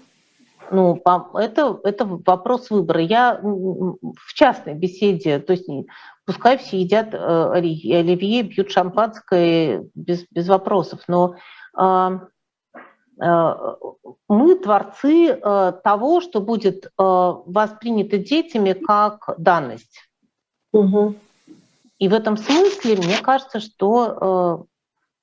[0.72, 1.02] Ну,
[1.36, 3.02] это, это вопрос выбора.
[3.02, 5.68] Я в частной беседе, то есть
[6.26, 11.36] пускай все едят э, оливье, пьют шампанское без, без вопросов, но
[11.78, 12.20] э,
[13.22, 13.54] э,
[14.28, 20.10] мы творцы э, того, что будет э, воспринято детьми как данность.
[20.74, 21.16] Угу.
[22.00, 24.68] И в этом смысле мне кажется, что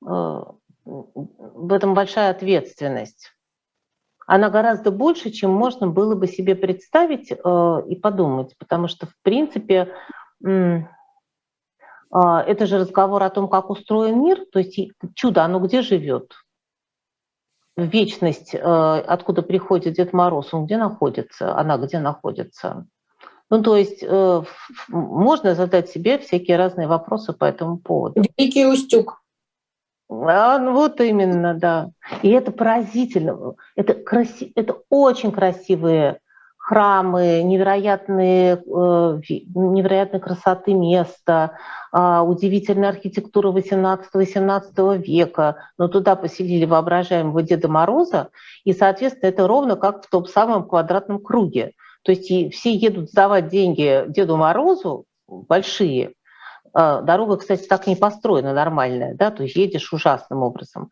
[0.01, 3.35] в этом большая ответственность
[4.27, 9.15] она гораздо больше, чем можно было бы себе представить э, и подумать, потому что, в
[9.23, 9.93] принципе,
[10.45, 10.81] э,
[12.11, 14.79] это же разговор о том, как устроен мир, то есть
[15.15, 16.35] чудо, оно где живет?
[17.77, 22.87] Вечность, э, откуда приходит Дед Мороз, он где находится, она где находится?
[23.51, 24.43] Ну, то есть э,
[24.89, 28.23] можно задать себе всякие разные вопросы по этому поводу.
[28.37, 29.24] Великий Устюг.
[30.23, 31.91] А, ну вот именно, да.
[32.23, 33.55] И это поразительно.
[33.77, 34.53] Это, краси...
[34.55, 36.21] это очень красивые
[36.65, 39.21] храмы, невероятные, э,
[39.55, 41.59] невероятной красоты места,
[41.93, 45.57] э, удивительная архитектура 18-18 века.
[45.77, 48.31] Но туда поселили воображаемого Деда Мороза,
[48.65, 51.73] и, соответственно, это ровно как в том самом квадратном круге.
[52.03, 56.13] То есть все едут сдавать деньги Деду Морозу, большие,
[56.75, 60.91] Дорога, кстати, так не построена нормальная, да, то есть едешь ужасным образом.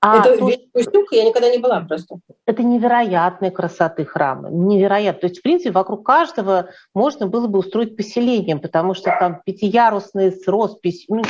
[0.00, 2.16] А это то, Устюг, я никогда не была просто.
[2.46, 5.22] Это невероятной красоты храмы, невероятно.
[5.22, 10.32] То есть, в принципе, вокруг каждого можно было бы устроить поселение, потому что там пятиярусные
[10.32, 11.22] с роспись, ну,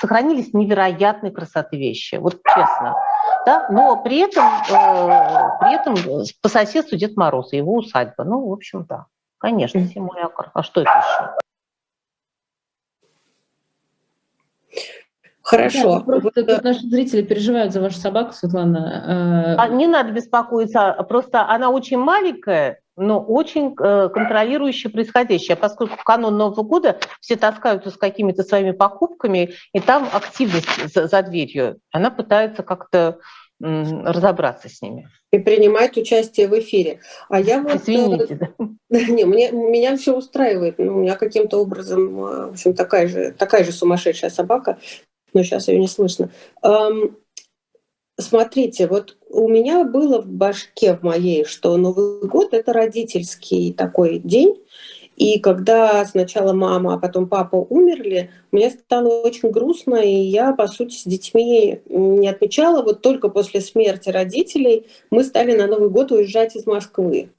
[0.00, 2.96] сохранились невероятной красоты вещи, вот честно.
[3.44, 3.66] Да?
[3.70, 8.24] Но при этом, э, при этом по соседству Дед Мороз и его усадьба.
[8.24, 9.06] Ну, в общем, да,
[9.36, 10.50] конечно, симулятор.
[10.54, 11.30] А что это еще?
[15.56, 15.98] Хорошо.
[15.98, 19.56] Да, просто вот, наши зрители переживают за вашу собаку, Светлана.
[19.58, 25.96] Э, а, не надо беспокоиться, просто она очень маленькая, но очень э, контролирующая происходящее, поскольку
[25.96, 31.22] в канун Нового года все таскаются с какими-то своими покупками, и там активность за, за
[31.22, 31.78] дверью.
[31.90, 33.18] Она пытается как-то
[33.60, 35.08] разобраться с ними.
[35.30, 36.98] И принимать участие в эфире.
[37.28, 37.76] А я вот...
[37.76, 38.48] Извините, да.
[38.90, 40.78] Не, мне, меня все устраивает.
[40.78, 44.78] Ну, у меня каким-то образом, в общем, такая же, такая же сумасшедшая собака
[45.32, 46.30] но сейчас ее не слышно.
[48.18, 54.18] Смотрите, вот у меня было в башке в моей, что Новый год это родительский такой
[54.18, 54.60] день,
[55.16, 60.66] и когда сначала мама, а потом папа умерли, мне стало очень грустно, и я, по
[60.66, 62.82] сути, с детьми не отмечала.
[62.82, 67.30] Вот только после смерти родителей мы стали на Новый год уезжать из Москвы.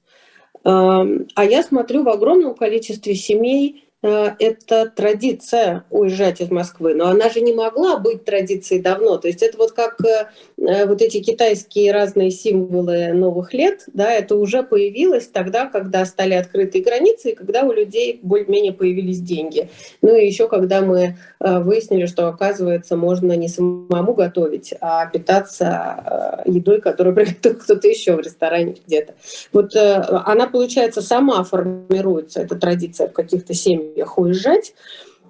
[0.64, 7.40] А я смотрю в огромном количестве семей, это традиция уезжать из Москвы, но она же
[7.40, 9.16] не могла быть традицией давно.
[9.16, 10.28] То есть это вот как э,
[10.58, 16.34] э, вот эти китайские разные символы новых лет, да, это уже появилось тогда, когда стали
[16.34, 19.70] открытые границы, и когда у людей более-менее появились деньги.
[20.02, 26.80] Ну и еще когда мы выяснили, что, оказывается, можно не самому готовить, а питаться едой,
[26.82, 29.14] которую приготовил кто-то еще в ресторане где-то.
[29.52, 34.74] Вот она, получается, сама формируется, эта традиция в каких-то семьях семьях уезжать,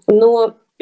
[0.06, 0.56] но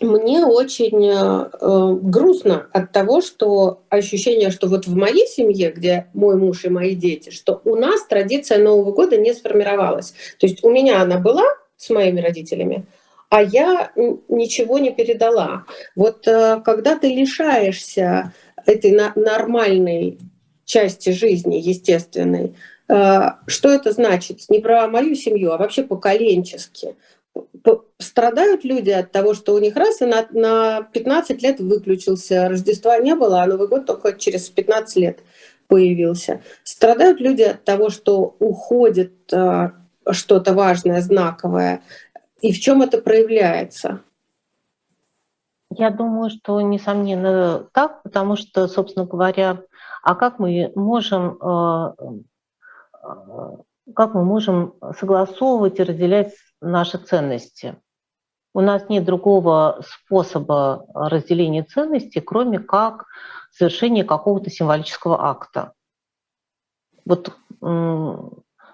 [0.00, 6.36] мне очень э, грустно от того, что ощущение, что вот в моей семье, где мой
[6.36, 10.14] муж и мои дети, что у нас традиция Нового года не сформировалась.
[10.38, 11.44] То есть у меня она была
[11.76, 12.86] с моими родителями,
[13.28, 13.92] а я
[14.28, 15.64] ничего не передала.
[15.96, 18.32] Вот э, когда ты лишаешься
[18.66, 20.18] этой на нормальной
[20.64, 24.40] части жизни, естественной, Э, что это значит?
[24.48, 26.96] Не про мою семью, а вообще поколенчески.
[27.98, 32.98] Страдают люди от того, что у них раз и на, на 15 лет выключился, Рождества
[32.98, 35.18] не было, а Новый год только через 15 лет
[35.66, 36.40] появился.
[36.64, 39.70] Страдают люди от того, что уходит э,
[40.10, 41.82] что-то важное, знаковое.
[42.40, 44.00] И в чем это проявляется?
[45.70, 49.62] Я думаю, что несомненно так, потому что, собственно говоря,
[50.02, 51.94] а как мы можем э,
[53.94, 57.76] как мы можем согласовывать и разделять наши ценности.
[58.54, 63.06] У нас нет другого способа разделения ценностей, кроме как
[63.52, 65.72] совершения какого-то символического акта.
[67.04, 67.32] Вот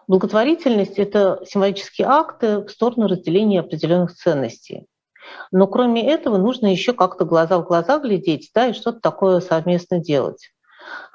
[0.06, 4.86] благотворительность– это символические акты в сторону разделения определенных ценностей.
[5.50, 9.98] Но кроме этого нужно еще как-то глаза в глаза глядеть да, и что-то такое совместно
[9.98, 10.53] делать.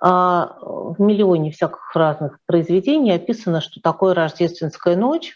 [0.01, 5.33] А, в миллионе всяких разных произведений описано, что такое рождественская ночь,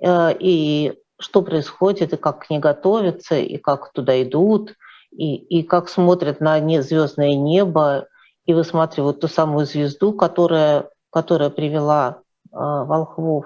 [0.00, 4.74] э, и что происходит, и как к ней готовятся, и как туда идут,
[5.10, 8.06] и, и как смотрят на звездное небо,
[8.46, 12.20] и высматривают ту самую звезду, которая, которая привела
[12.50, 13.44] э, волхвов.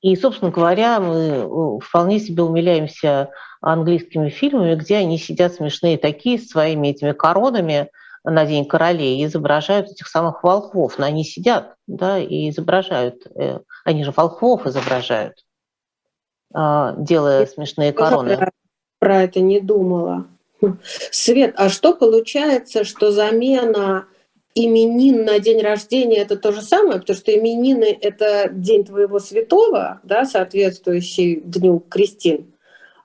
[0.00, 6.48] И, собственно говоря, мы вполне себе умиляемся английскими фильмами, где они сидят смешные такие с
[6.48, 7.90] своими этими коронами–
[8.24, 10.98] на День королей и изображают этих самых волхвов.
[10.98, 15.44] Но они сидят да, и изображают, э, они же волхвов изображают,
[16.52, 18.36] а, делая Я смешные короны.
[18.36, 18.50] Про,
[18.98, 20.26] про это не думала.
[21.10, 24.06] Свет, а что получается, что замена
[24.54, 30.00] именин на день рождения это то же самое, потому что именины это день твоего святого,
[30.04, 32.54] да, соответствующий дню Кристин,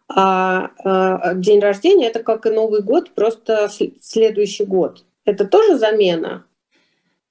[0.07, 5.03] а, а день рождения это как и Новый год, просто следующий год.
[5.29, 6.45] Это тоже замена?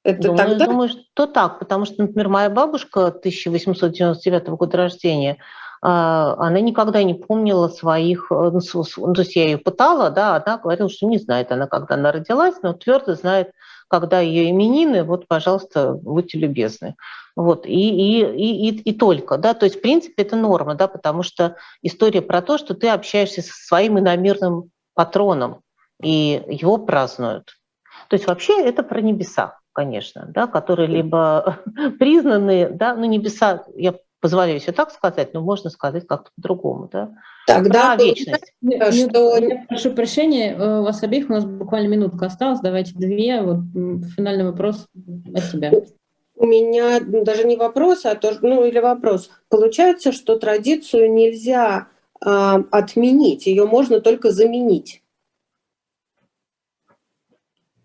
[0.04, 0.66] Это думаю, тогда...
[0.66, 5.38] думаю, что так, потому что, например, моя бабушка 1899 года рождения,
[5.82, 10.58] а, она никогда не помнила своих, э, ну, то есть я ее пытала, да, она
[10.58, 13.50] говорила, что не знает она, когда она родилась, но твердо знает,
[13.88, 16.94] когда ее именины, вот, пожалуйста, будьте любезны.
[17.34, 20.86] Вот, и, и, и, и, и только, да, то есть, в принципе, это норма, да,
[20.86, 25.62] потому что история про то, что ты общаешься со своим иномирным патроном,
[26.00, 27.58] и его празднуют.
[28.08, 31.58] То есть вообще это про небеса, конечно, да, которые либо
[31.98, 37.10] признаны, да, ну небеса, я позволяю себе так сказать, но можно сказать как-то по-другому, да.
[37.46, 38.52] Тогда про вечность.
[38.62, 39.36] Что...
[39.38, 43.58] Я прошу прощения, э, у вас обеих у нас буквально минутка осталась, давайте две, вот
[44.16, 44.86] финальный вопрос
[45.34, 45.72] от тебя.
[46.34, 49.30] У меня ну, даже не вопрос, а то, ну или вопрос.
[49.48, 51.88] Получается, что традицию нельзя
[52.24, 52.28] э,
[52.70, 55.02] отменить, ее можно только заменить.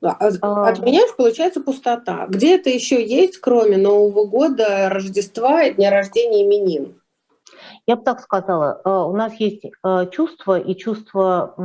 [0.03, 2.27] А, а отменяешь, получается пустота.
[2.27, 6.99] Где это еще есть, кроме Нового года, Рождества и дня рождения именин?
[7.87, 9.63] Я бы так сказала, у нас есть
[10.11, 11.55] чувство и чувство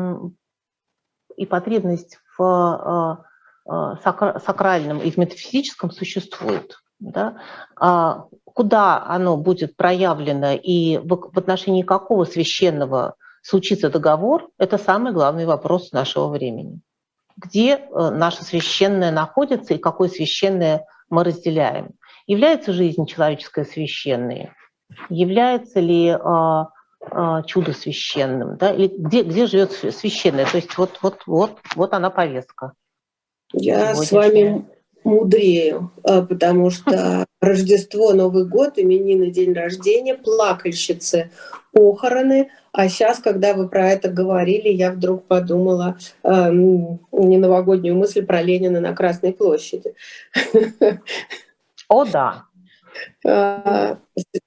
[1.36, 3.24] и потребность в
[3.66, 6.78] сакральном и в метафизическом существует.
[7.00, 7.38] Да?
[7.76, 15.46] А куда оно будет проявлено и в отношении какого священного случится договор, это самый главный
[15.46, 16.80] вопрос нашего времени
[17.38, 21.90] где э, наше священное находится и какое священное мы разделяем.
[22.26, 24.50] Является жизнь человеческая священной?
[25.08, 26.64] Является ли э,
[27.00, 28.56] э, чудо священным?
[28.56, 28.72] Да?
[28.72, 30.46] Или где, где живет священное?
[30.46, 32.72] То есть вот, вот, вот, вот она повестка.
[33.52, 34.66] Я с вами
[35.08, 41.30] мудрею, потому что Рождество, Новый год, именины, день рождения, плакальщицы,
[41.72, 42.50] похороны.
[42.72, 48.42] А сейчас, когда вы про это говорили, я вдруг подумала э, не новогоднюю мысль про
[48.42, 49.94] Ленина на Красной площади.
[51.88, 52.44] О, да.
[53.24, 53.98] А,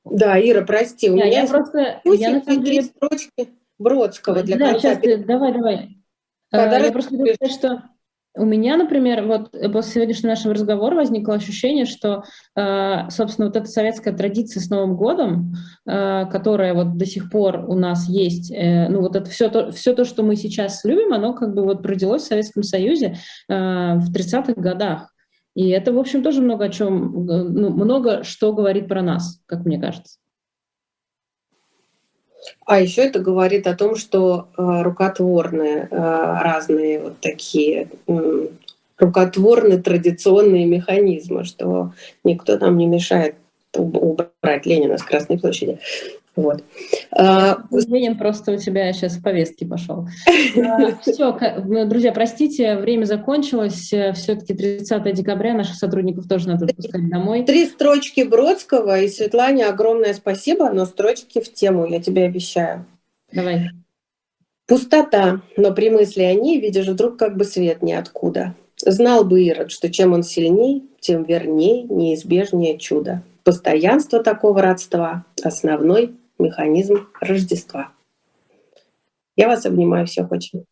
[0.03, 3.49] да, Ира, прости, у меня просто деле строчки
[3.79, 4.95] Бродского для конца.
[4.95, 5.97] Сейчас давай, давай.
[6.49, 7.15] Когда я просто
[7.49, 7.83] что
[8.37, 12.23] у меня, например, вот после сегодняшнего нашего разговора возникло ощущение, что,
[12.55, 15.53] э, собственно, вот эта советская традиция с Новым годом,
[15.85, 19.71] э, которая вот до сих пор у нас есть, э, ну вот это все то,
[19.71, 23.17] все то, что мы сейчас любим, оно как бы вот родилось в Советском Союзе
[23.47, 25.13] в 30-х годах.
[25.53, 29.65] И это, в общем, тоже много о чем, ну, много что говорит про нас, как
[29.65, 30.20] мне кажется.
[32.65, 35.95] А еще это говорит о том, что э, рукотворные э,
[36.41, 37.89] разные вот такие
[38.97, 43.35] рукотворные традиционные механизмы, что никто нам не мешает
[43.73, 45.79] убрать Ленина с Красной площади.
[46.35, 46.63] Вот.
[47.11, 50.07] Извинением просто у тебя сейчас в повестке пошел.
[50.57, 51.37] А, Все,
[51.85, 53.93] друзья, простите, время закончилось.
[54.13, 57.43] Все-таки 30 декабря наших сотрудников тоже надо отпускать домой.
[57.43, 62.85] Три строчки Бродского и Светлане огромное спасибо, но строчки в тему, я тебе обещаю.
[63.33, 63.69] Давай.
[64.67, 68.55] Пустота, но при мысли о ней видишь вдруг как бы свет ниоткуда.
[68.77, 73.21] Знал бы Ирод, что чем он сильней, тем верней, неизбежнее чудо.
[73.43, 77.91] Постоянство такого родства– основной механизм Рождества.
[79.35, 80.65] Я вас обнимаю всех очень.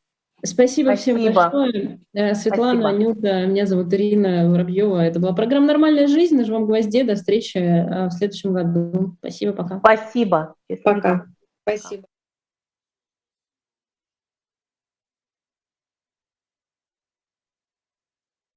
[0.43, 1.19] Спасибо, Спасибо.
[1.19, 1.99] всем большое.
[2.13, 2.89] Э, Светлана, Спасибо.
[2.89, 4.99] Анюта, меня зовут Ирина Воробьева.
[4.99, 6.35] Это была программа «Нормальная жизнь».
[6.37, 7.03] На живом гвозде.
[7.03, 9.15] До встречи э, в следующем году.
[9.19, 9.79] Спасибо, пока.
[9.79, 10.55] Спасибо.
[10.83, 11.25] Пока.
[11.63, 12.08] Спасибо.